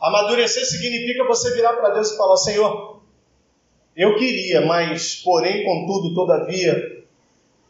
[0.00, 3.00] Amadurecer significa você virar para Deus e falar: Senhor,
[3.94, 7.04] eu queria, mas, porém, contudo, todavia,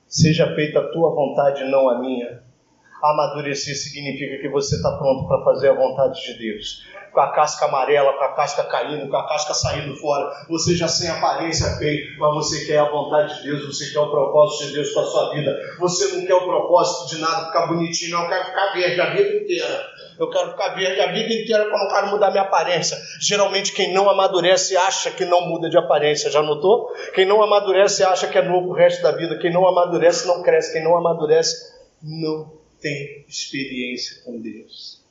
[0.07, 2.48] seja feita a tua vontade, não a minha.
[3.03, 6.83] Amadurecer significa que você está pronto para fazer a vontade de Deus.
[7.13, 10.89] Com a casca amarela, com a casca caindo, com a casca saindo fora, você já
[10.89, 14.75] sem aparência feia, mas você quer a vontade de Deus, você quer o propósito de
[14.75, 15.57] Deus para a sua vida.
[15.79, 19.11] Você não quer o propósito de nada, ficar bonitinho, não, eu quero ficar verde a
[19.11, 19.87] vida inteira.
[20.19, 22.99] Eu quero ficar verde a vida inteira quando eu quero mudar minha aparência.
[23.21, 26.93] Geralmente quem não amadurece acha que não muda de aparência, já notou?
[27.15, 29.39] Quem não amadurece acha que é novo o resto da vida.
[29.39, 30.73] Quem não amadurece não cresce.
[30.73, 35.03] Quem não amadurece não tem experiência com Deus.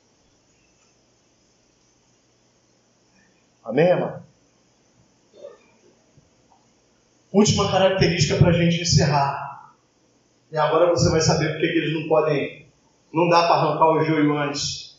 [3.64, 4.22] Amém, amado?
[7.30, 9.74] Última característica para a gente encerrar.
[10.50, 12.66] E agora você vai saber porque que eles não podem,
[13.12, 14.98] não dá para arrancar o joio antes.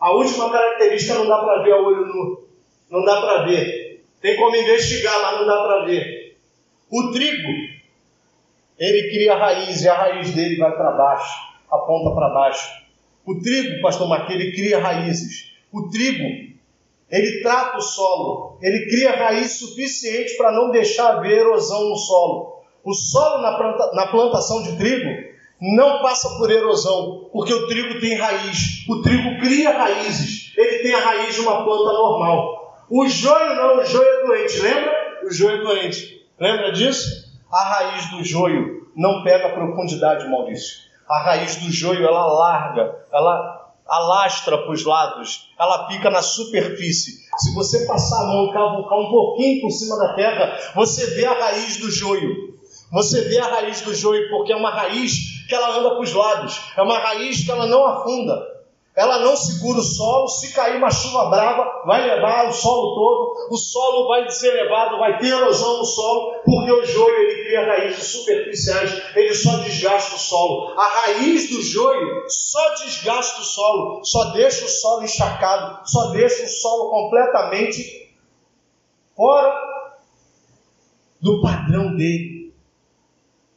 [0.00, 2.48] A última característica não dá para ver a olho nu.
[2.90, 4.04] Não dá para ver.
[4.20, 6.36] Tem como investigar, mas não dá para ver.
[6.90, 7.48] O trigo,
[8.76, 12.68] ele cria raiz e a raiz dele vai para baixo aponta para baixo.
[13.24, 15.52] O trigo, pastor Marquinhos, ele cria raízes.
[15.72, 16.24] O trigo,
[17.10, 22.62] ele trata o solo, ele cria raiz suficiente para não deixar haver erosão no solo.
[22.84, 25.28] O solo na, planta, na plantação de trigo
[25.60, 28.86] não passa por erosão, porque o trigo tem raiz.
[28.88, 30.52] O trigo cria raízes.
[30.56, 32.86] Ele tem a raiz de uma planta normal.
[32.88, 34.58] O joio não, o joio é doente.
[34.60, 35.20] Lembra?
[35.24, 36.26] O joio é doente.
[36.40, 37.28] Lembra disso?
[37.52, 40.87] A raiz do joio não pega profundidade, Maurício.
[41.08, 47.12] A raiz do joio ela larga, ela alastra para os lados, ela fica na superfície.
[47.38, 51.32] Se você passar a mão, cavucar um pouquinho por cima da terra, você vê a
[51.32, 52.48] raiz do joio.
[52.92, 56.12] Você vê a raiz do joio porque é uma raiz que ela anda para os
[56.12, 58.57] lados, é uma raiz que ela não afunda
[58.98, 63.48] ela não segura o solo, se cair uma chuva brava, vai levar o solo todo,
[63.48, 67.64] o solo vai ser levado, vai ter erosão no solo, porque o joio ele cria
[67.64, 70.76] raízes superficiais, ele só desgasta o solo.
[70.76, 76.42] A raiz do joio só desgasta o solo, só deixa o solo encharcado, só deixa
[76.42, 78.16] o solo completamente
[79.14, 79.62] fora
[81.20, 82.52] do padrão dele.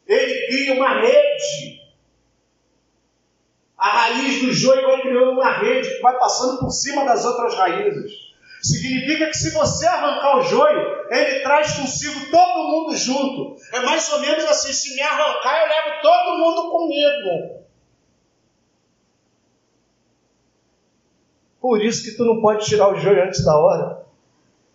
[0.06, 1.81] Ele cria uma rede
[3.82, 7.56] a raiz do joio vai criando uma rede que vai passando por cima das outras
[7.56, 8.12] raízes.
[8.62, 13.56] Significa que se você arrancar o joio, ele traz consigo todo mundo junto.
[13.74, 17.62] É mais ou menos assim: se me arrancar, eu levo todo mundo comigo.
[21.60, 24.06] Por isso que tu não pode tirar o joio antes da hora.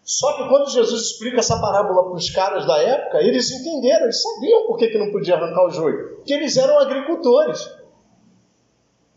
[0.03, 4.21] Só que quando Jesus explica essa parábola para os caras da época, eles entenderam, eles
[4.21, 6.17] sabiam por que, que não podia arrancar o joio.
[6.17, 7.76] Porque eles eram agricultores.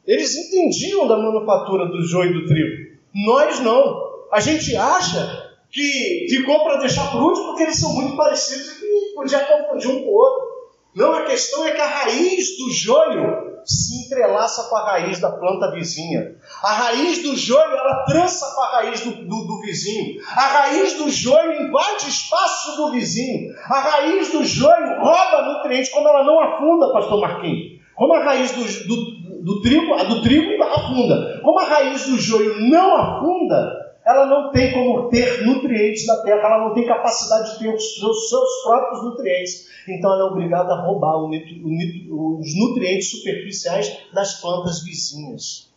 [0.10, 2.97] Eles entendiam da manufatura do joio e do trigo.
[3.14, 4.10] Nós não.
[4.32, 9.14] A gente acha que ficou para deixar por último porque eles são muito parecidos e
[9.14, 10.49] podia confundir um com o outro.
[10.95, 15.32] Não, a questão é que a raiz do joio se entrelaça com a raiz da
[15.32, 16.36] planta vizinha.
[16.64, 20.20] A raiz do joio, ela trança com a raiz do, do, do, vizinho.
[20.28, 23.53] A raiz do joio invade espaço do vizinho.
[23.66, 27.80] A raiz do joio rouba nutrientes, como ela não afunda, pastor Marquinhos.
[27.99, 31.40] Como a raiz do, do, do trigo, a do trigo afunda.
[31.42, 36.42] Como a raiz do joio não afunda, ela não tem como ter nutrientes da terra,
[36.48, 39.68] ela não tem capacidade de ter os seus, seus próprios nutrientes.
[39.88, 45.70] Então ela é obrigada a roubar o, o, os nutrientes superficiais das plantas vizinhas.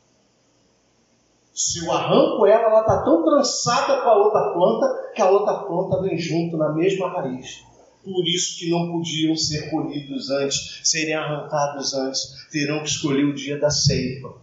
[1.54, 5.54] Se eu arranco ela, ela está tão trançada com a outra planta que a outra
[5.64, 7.62] planta vem junto na mesma raiz.
[8.05, 13.34] Por isso que não podiam ser colhidos antes, serem arrancados antes, terão que escolher o
[13.34, 14.34] dia da ceifa.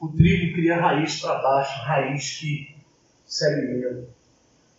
[0.00, 2.74] O trigo cria raiz para baixo, raiz que
[3.26, 4.08] se alimenta,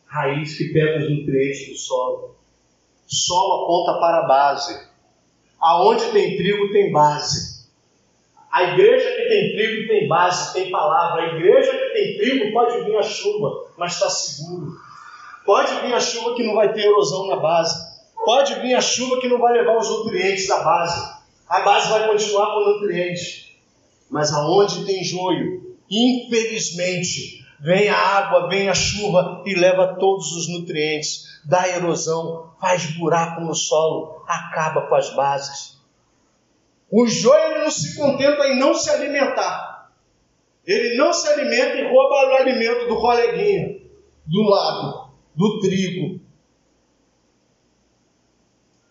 [0.06, 2.36] raiz que pega os nutrientes do solo.
[3.06, 4.90] O solo aponta para a base.
[5.60, 7.68] Aonde tem trigo, tem base.
[8.52, 11.22] A igreja que tem trigo tem base, tem palavra.
[11.22, 14.89] A igreja que tem trigo pode vir a chuva, mas está seguro.
[15.50, 17.76] Pode vir a chuva que não vai ter erosão na base.
[18.24, 21.12] Pode vir a chuva que não vai levar os nutrientes da base.
[21.50, 23.48] A base vai continuar com nutrientes.
[24.12, 30.48] Mas aonde tem joio, infelizmente, vem a água, vem a chuva e leva todos os
[30.48, 35.80] nutrientes, dá erosão, faz buraco no solo, acaba com as bases.
[36.92, 39.90] O joio não se contenta em não se alimentar.
[40.64, 43.80] Ele não se alimenta e rouba o alimento do coleguinha,
[44.28, 45.09] do lado,
[45.40, 46.20] do trigo.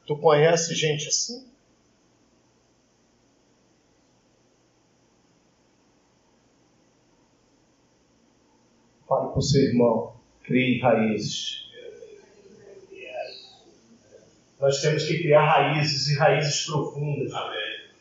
[0.07, 1.47] Tu conhece gente assim?
[9.07, 10.17] Fale com seu irmão.
[10.43, 11.69] Crie raízes.
[14.59, 17.31] Nós temos que criar raízes e raízes profundas.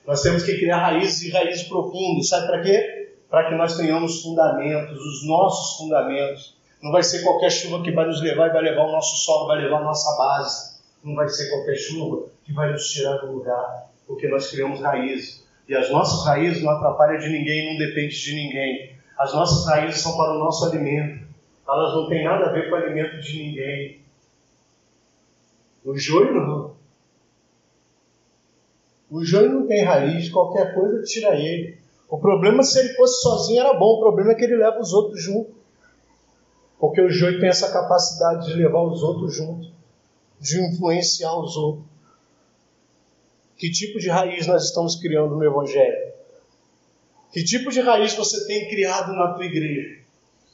[0.08, 2.30] Nós temos que criar raízes e raízes profundas.
[2.30, 3.14] Sabe para quê?
[3.30, 6.57] Para que nós tenhamos fundamentos, os nossos fundamentos.
[6.82, 9.48] Não vai ser qualquer chuva que vai nos levar e vai levar o nosso solo,
[9.48, 10.78] vai levar a nossa base.
[11.04, 15.46] Não vai ser qualquer chuva que vai nos tirar do lugar, porque nós criamos raízes.
[15.68, 18.98] E as nossas raízes não atrapalham de ninguém, não dependem de ninguém.
[19.18, 21.28] As nossas raízes são para o nosso alimento.
[21.68, 24.02] Elas não têm nada a ver com o alimento de ninguém.
[25.84, 26.78] O joio não.
[29.10, 31.78] O joio não tem raiz, qualquer coisa tira ele.
[32.10, 34.94] O problema se ele fosse sozinho era bom, o problema é que ele leva os
[34.94, 35.56] outros junto.
[36.80, 39.72] Porque o joio tem essa capacidade de levar os outros junto,
[40.40, 41.86] de influenciar os outros.
[43.58, 46.14] Que tipo de raiz nós estamos criando no Evangelho?
[47.32, 50.04] Que tipo de raiz você tem criado na tua igreja?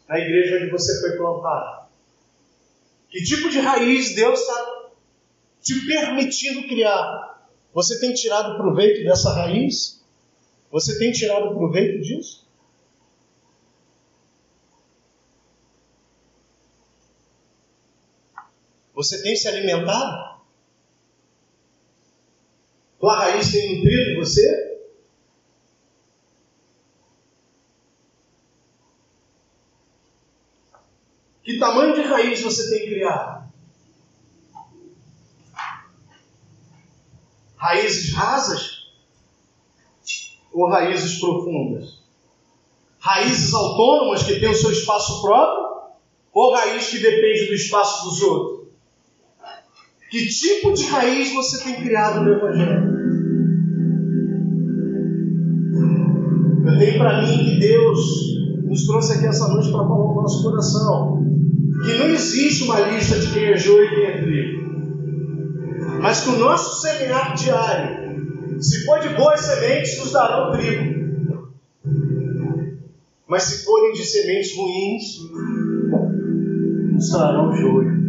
[0.07, 1.87] Na igreja onde você foi plantado?
[3.09, 4.89] Que tipo de raiz Deus está
[5.61, 7.47] te permitindo criar?
[7.73, 10.03] Você tem tirado proveito dessa raiz?
[10.71, 12.42] Você tem tirado proveito disso?
[19.03, 20.39] Você tem se alimentado?
[22.97, 24.79] Tua raiz tem nutrido você?
[31.43, 33.51] Que tamanho de raiz você tem criado?
[37.57, 38.87] Raízes rasas
[40.53, 42.01] ou raízes profundas?
[42.99, 45.91] Raízes autônomas que têm o seu espaço próprio
[46.31, 48.52] ou raiz que depende do espaço dos outros?
[50.13, 52.83] Que tipo de raiz você tem criado no Evangelho?
[56.67, 57.99] Eu tenho para mim que Deus
[58.63, 61.17] nos trouxe aqui essa noite para falar o nosso coração
[61.83, 64.63] que não existe uma lista de quem é joio e quem é trigo.
[65.99, 70.93] Mas que o nosso semear diário, se for de boas sementes, nos dará o trigo.
[73.27, 75.17] Mas se forem de sementes ruins,
[76.91, 78.02] nos dará o joio.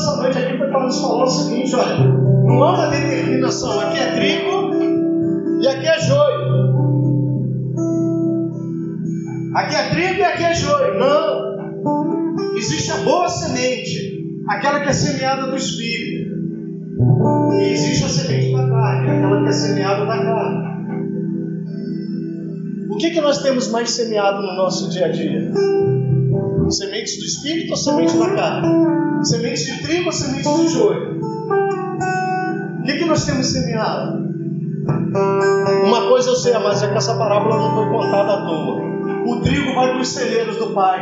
[0.00, 3.98] Essa noite aqui foi para nos falar o seguinte: olha, não há uma determinação, aqui
[3.98, 4.70] é trigo
[5.60, 6.50] e aqui é joio.
[9.54, 10.98] Aqui é trigo e aqui é joio.
[10.98, 11.50] Não.
[12.56, 16.30] Existe a boa semente, aquela que é semeada do Espírito.
[17.58, 20.70] E existe a semente da carne, aquela que é semeada da carne.
[22.90, 25.52] O que, que nós temos mais semeado no nosso dia a dia?
[26.70, 29.24] Sementes do Espírito ou sementes da carne?
[29.24, 31.20] Sementes de trigo ou sementes de joio?
[32.80, 34.18] O que, nós temos semeado?
[35.84, 38.82] Uma coisa eu sei, mas é que essa parábola não foi contada à toa.
[39.26, 41.00] O trigo vai para os celeiros do pai.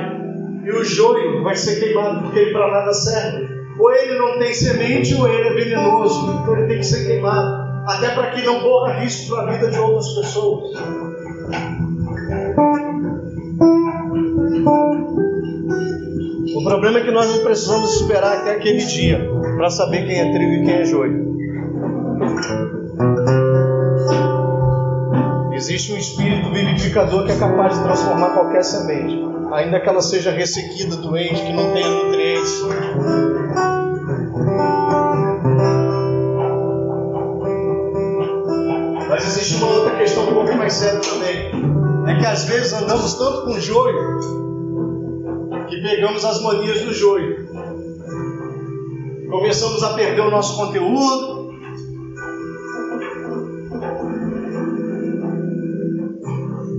[0.64, 3.46] e o joio vai ser queimado porque ele para nada serve.
[3.78, 7.68] Ou ele não tem semente ou ele é venenoso, então ele tem que ser queimado
[7.86, 10.72] até para que não corra risco para a vida de outras pessoas.
[16.58, 20.32] O problema é que nós não precisamos esperar até aquele dia para saber quem é
[20.32, 21.38] trigo e quem é joio.
[25.52, 29.14] Existe um espírito vivificador que é capaz de transformar qualquer semente,
[29.52, 32.62] ainda que ela seja ressequida, doente, que não tenha nutrientes.
[39.08, 41.52] Mas existe uma outra questão um pouco mais séria também.
[42.08, 44.37] É que às vezes andamos tanto com joio
[45.78, 47.48] que pegamos as manias do joio.
[49.30, 51.52] Começamos a perder o nosso conteúdo.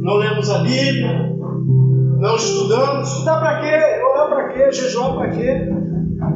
[0.01, 1.29] Não lemos a Bíblia.
[2.19, 3.09] Não estudamos.
[3.09, 4.03] Estudar para quê?
[4.03, 4.71] Orar para quê?
[4.71, 5.69] Jejuar para quê?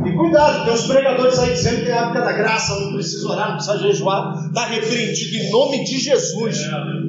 [0.05, 3.27] E cuidado, tem uns pregadores aí dizendo que é a época da graça, não precisa
[3.29, 4.33] orar, não precisa jejuar.
[4.47, 6.57] Está repreendido em nome de Jesus.
[6.71, 7.02] A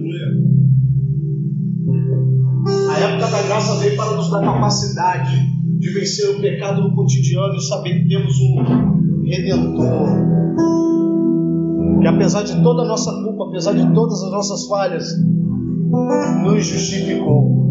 [3.54, 5.48] graça veio para nos dar capacidade
[5.78, 10.08] de vencer o pecado no cotidiano e saber que temos um redentor.
[12.00, 15.06] Que apesar de toda a nossa culpa, apesar de todas as nossas falhas,
[16.42, 17.62] nos justificou.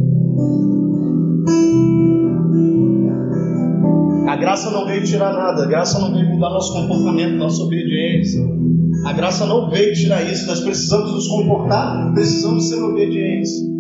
[4.30, 8.42] A graça não veio tirar nada, a graça não veio mudar nosso comportamento, nossa obediência.
[9.06, 13.73] A graça não veio tirar isso, nós precisamos nos comportar, precisamos ser obedientes.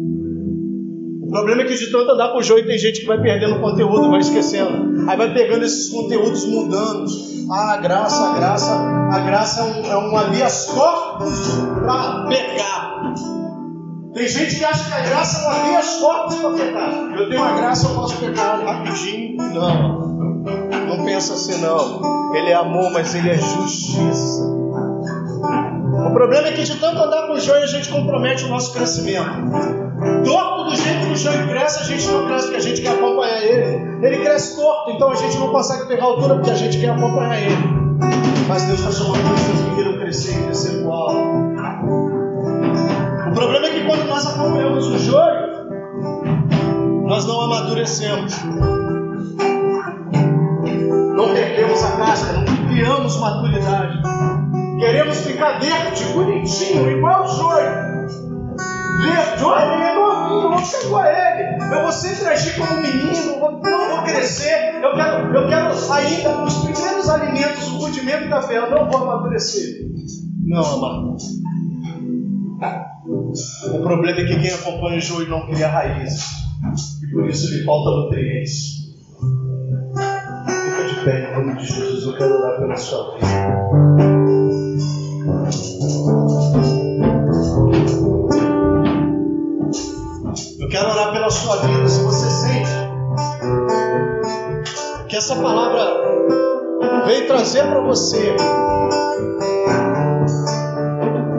[1.33, 4.11] Problema é que de tanto andar com o joio tem gente que vai perdendo conteúdo,
[4.11, 5.09] vai esquecendo.
[5.09, 7.09] Aí vai pegando esses conteúdos mudando.
[7.51, 8.71] Ah, a graça, a graça,
[9.11, 11.39] a graça é um, é um habeas corpus
[11.83, 13.13] para pecar.
[14.13, 17.11] Tem gente que acha que a graça é um habeas corpus para pecar.
[17.17, 19.37] Eu tenho a graça, eu posso pecar rapidinho.
[19.37, 20.03] Não.
[20.87, 22.35] Não pensa assim, não.
[22.35, 24.43] Ele é amor, mas ele é justiça.
[26.05, 28.71] O problema é que de tanto andar com o joio, a gente compromete o nosso
[28.71, 29.92] crescimento.
[30.23, 32.91] Torto do jeito que o joio cresce, a gente não cresce porque a gente quer
[32.91, 34.05] acompanhar ele.
[34.05, 37.41] Ele cresce torto, então a gente não consegue pegar altura porque a gente quer acompanhar
[37.41, 37.57] ele.
[38.47, 41.11] Mas Deus está chamando pessoas que queiram crescer e crescer igual.
[43.29, 45.53] O problema é que quando nós acompanhamos o joio,
[47.07, 48.33] nós não amadurecemos
[51.13, 54.01] não perdemos a casca, não criamos maturidade.
[54.79, 57.93] Queremos ficar verde, bonitinho, igual o joio.
[58.99, 59.83] Verde, olha, ele
[60.49, 61.63] vou ser igual a ele.
[61.63, 64.75] Eu vou sempre agir como um menino, não vou crescer.
[64.81, 69.03] Eu quero, eu quero ainda os primeiros alimentos, o rudimento da fé, eu não vou
[69.03, 69.85] amadurecer.
[70.45, 71.17] Não, amado.
[73.73, 76.23] O problema é que quem acompanha o joio não cria raízes.
[77.03, 78.83] E por isso lhe falta nutrientes
[81.03, 83.23] pé, em nome de Jesus, eu quero orar pela sua vida.
[91.33, 91.87] Sua vida.
[91.87, 92.71] Se você sente
[95.09, 96.03] que essa palavra
[97.05, 98.35] veio trazer para você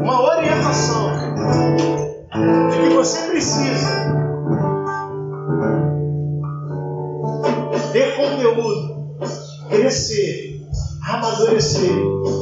[0.02, 1.12] uma orientação
[2.70, 3.88] de que você precisa
[7.92, 8.94] ter conteúdo
[9.70, 10.60] crescer,
[11.08, 11.90] amadurecer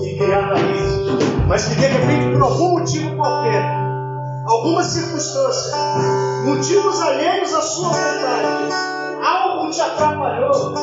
[0.05, 1.12] e criar raízes,
[1.46, 3.16] mas que de repente, por algum motivo
[4.62, 5.76] alguma circunstância,
[6.44, 8.72] motivos alheios à sua vontade,
[9.20, 10.74] algo te atrapalhou.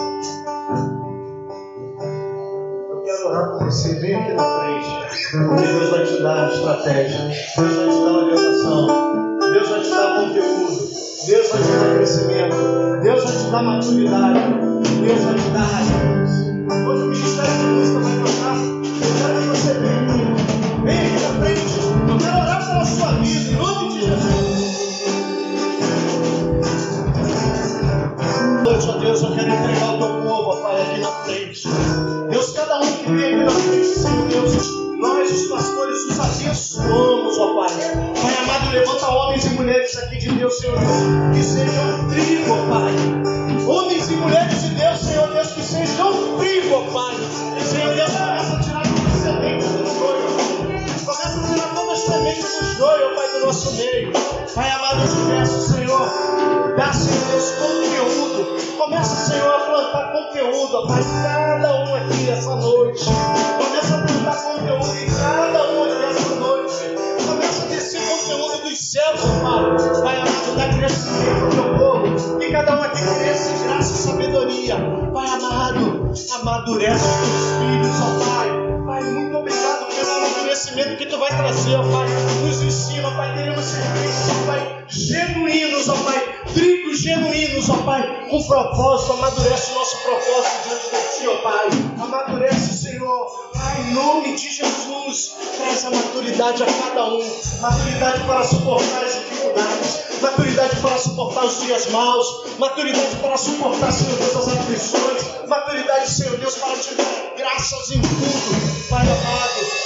[2.90, 5.08] Eu quero orar por você, vem aqui na frente,
[5.48, 7.20] porque Deus vai te dar estratégia,
[7.58, 10.90] Deus vai te dar orientação, Deus vai te dar conteúdo.
[11.28, 12.56] Deus vai te dar crescimento,
[13.02, 14.40] Deus vai te dar maturidade,
[15.06, 16.32] Deus vai te dar raiz.
[16.88, 18.79] Hoje o Ministério de Música vai tocar.
[43.70, 47.16] Homens e mulheres de Deus, Senhor Deus, que sejam trigo, ó Pai.
[47.64, 48.59] Senhor Deus, que sejam
[52.34, 54.14] tirar todas as sementes do joio, ó Pai, do nosso meio.
[54.56, 56.10] Pai amado, eu te peço, Senhor,
[56.76, 58.78] dá, Senhor Deus, conteúdo.
[58.78, 63.06] Começa, Senhor, a plantar conteúdo, ó Pai, cada um aqui essa noite.
[63.58, 67.26] Começa a plantar conteúdo em cada um aqui essa noite.
[67.26, 70.02] Começa a descer conteúdo dos céus, ó Pai.
[70.02, 72.40] Pai amado, dá crescimento ao teu povo.
[72.40, 74.76] Que cada um aqui cresça em graça e sabedoria.
[75.14, 78.39] Pai amado, amadurece os teus filhos, ó Pai.
[80.80, 82.08] Amadurecimento que tu vai trazer, ó Pai.
[82.42, 88.28] Nos ensina, Pai, queremos ser crentes, ó Pai, genuínos, ó Pai, trigos genuínos, ó Pai,
[88.30, 91.70] com propósito, amadurece o nosso propósito diante de Ti, ó Pai.
[92.02, 98.44] Amadurece, Senhor, Pai, em nome de Jesus, traz a maturidade a cada um, maturidade para
[98.44, 104.48] suportar as dificuldades, maturidade para suportar os dias maus, maturidade para suportar, Senhor Deus, as
[104.48, 109.79] aflições, maturidade, Senhor Deus, para te dar graças em tudo, Pai amado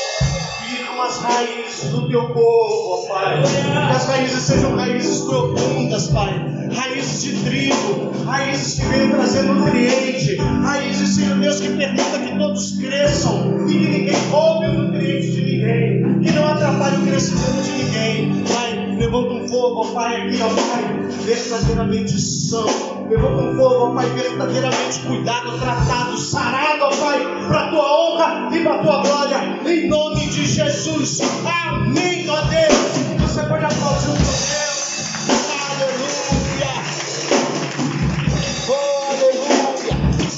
[1.02, 3.42] as raízes do teu povo, ó Pai.
[3.42, 6.54] Que as raízes sejam raízes profundas, Pai.
[6.74, 12.78] Raízes de trigo, raízes que venham trazer nutriente, raízes, Senhor Deus, que permita que todos
[12.80, 17.72] cresçam e que ninguém roube o nutriente de ninguém, que não atrapalhe o crescimento de
[17.84, 18.44] ninguém.
[18.52, 18.63] Pai,
[18.98, 23.08] Levanta um fogo, ó Pai, aqui, ó Pai, verdadeiramente santo.
[23.10, 28.56] Levanta um fogo, ó Pai, verdadeiramente cuidado, tratado, sarado, ó Pai, para a tua honra
[28.56, 29.60] e para a tua glória.
[29.66, 31.22] Em nome de Jesus.
[31.46, 33.32] Amém, ó Deus.
[33.32, 34.63] Você pode aplaudir o Deus.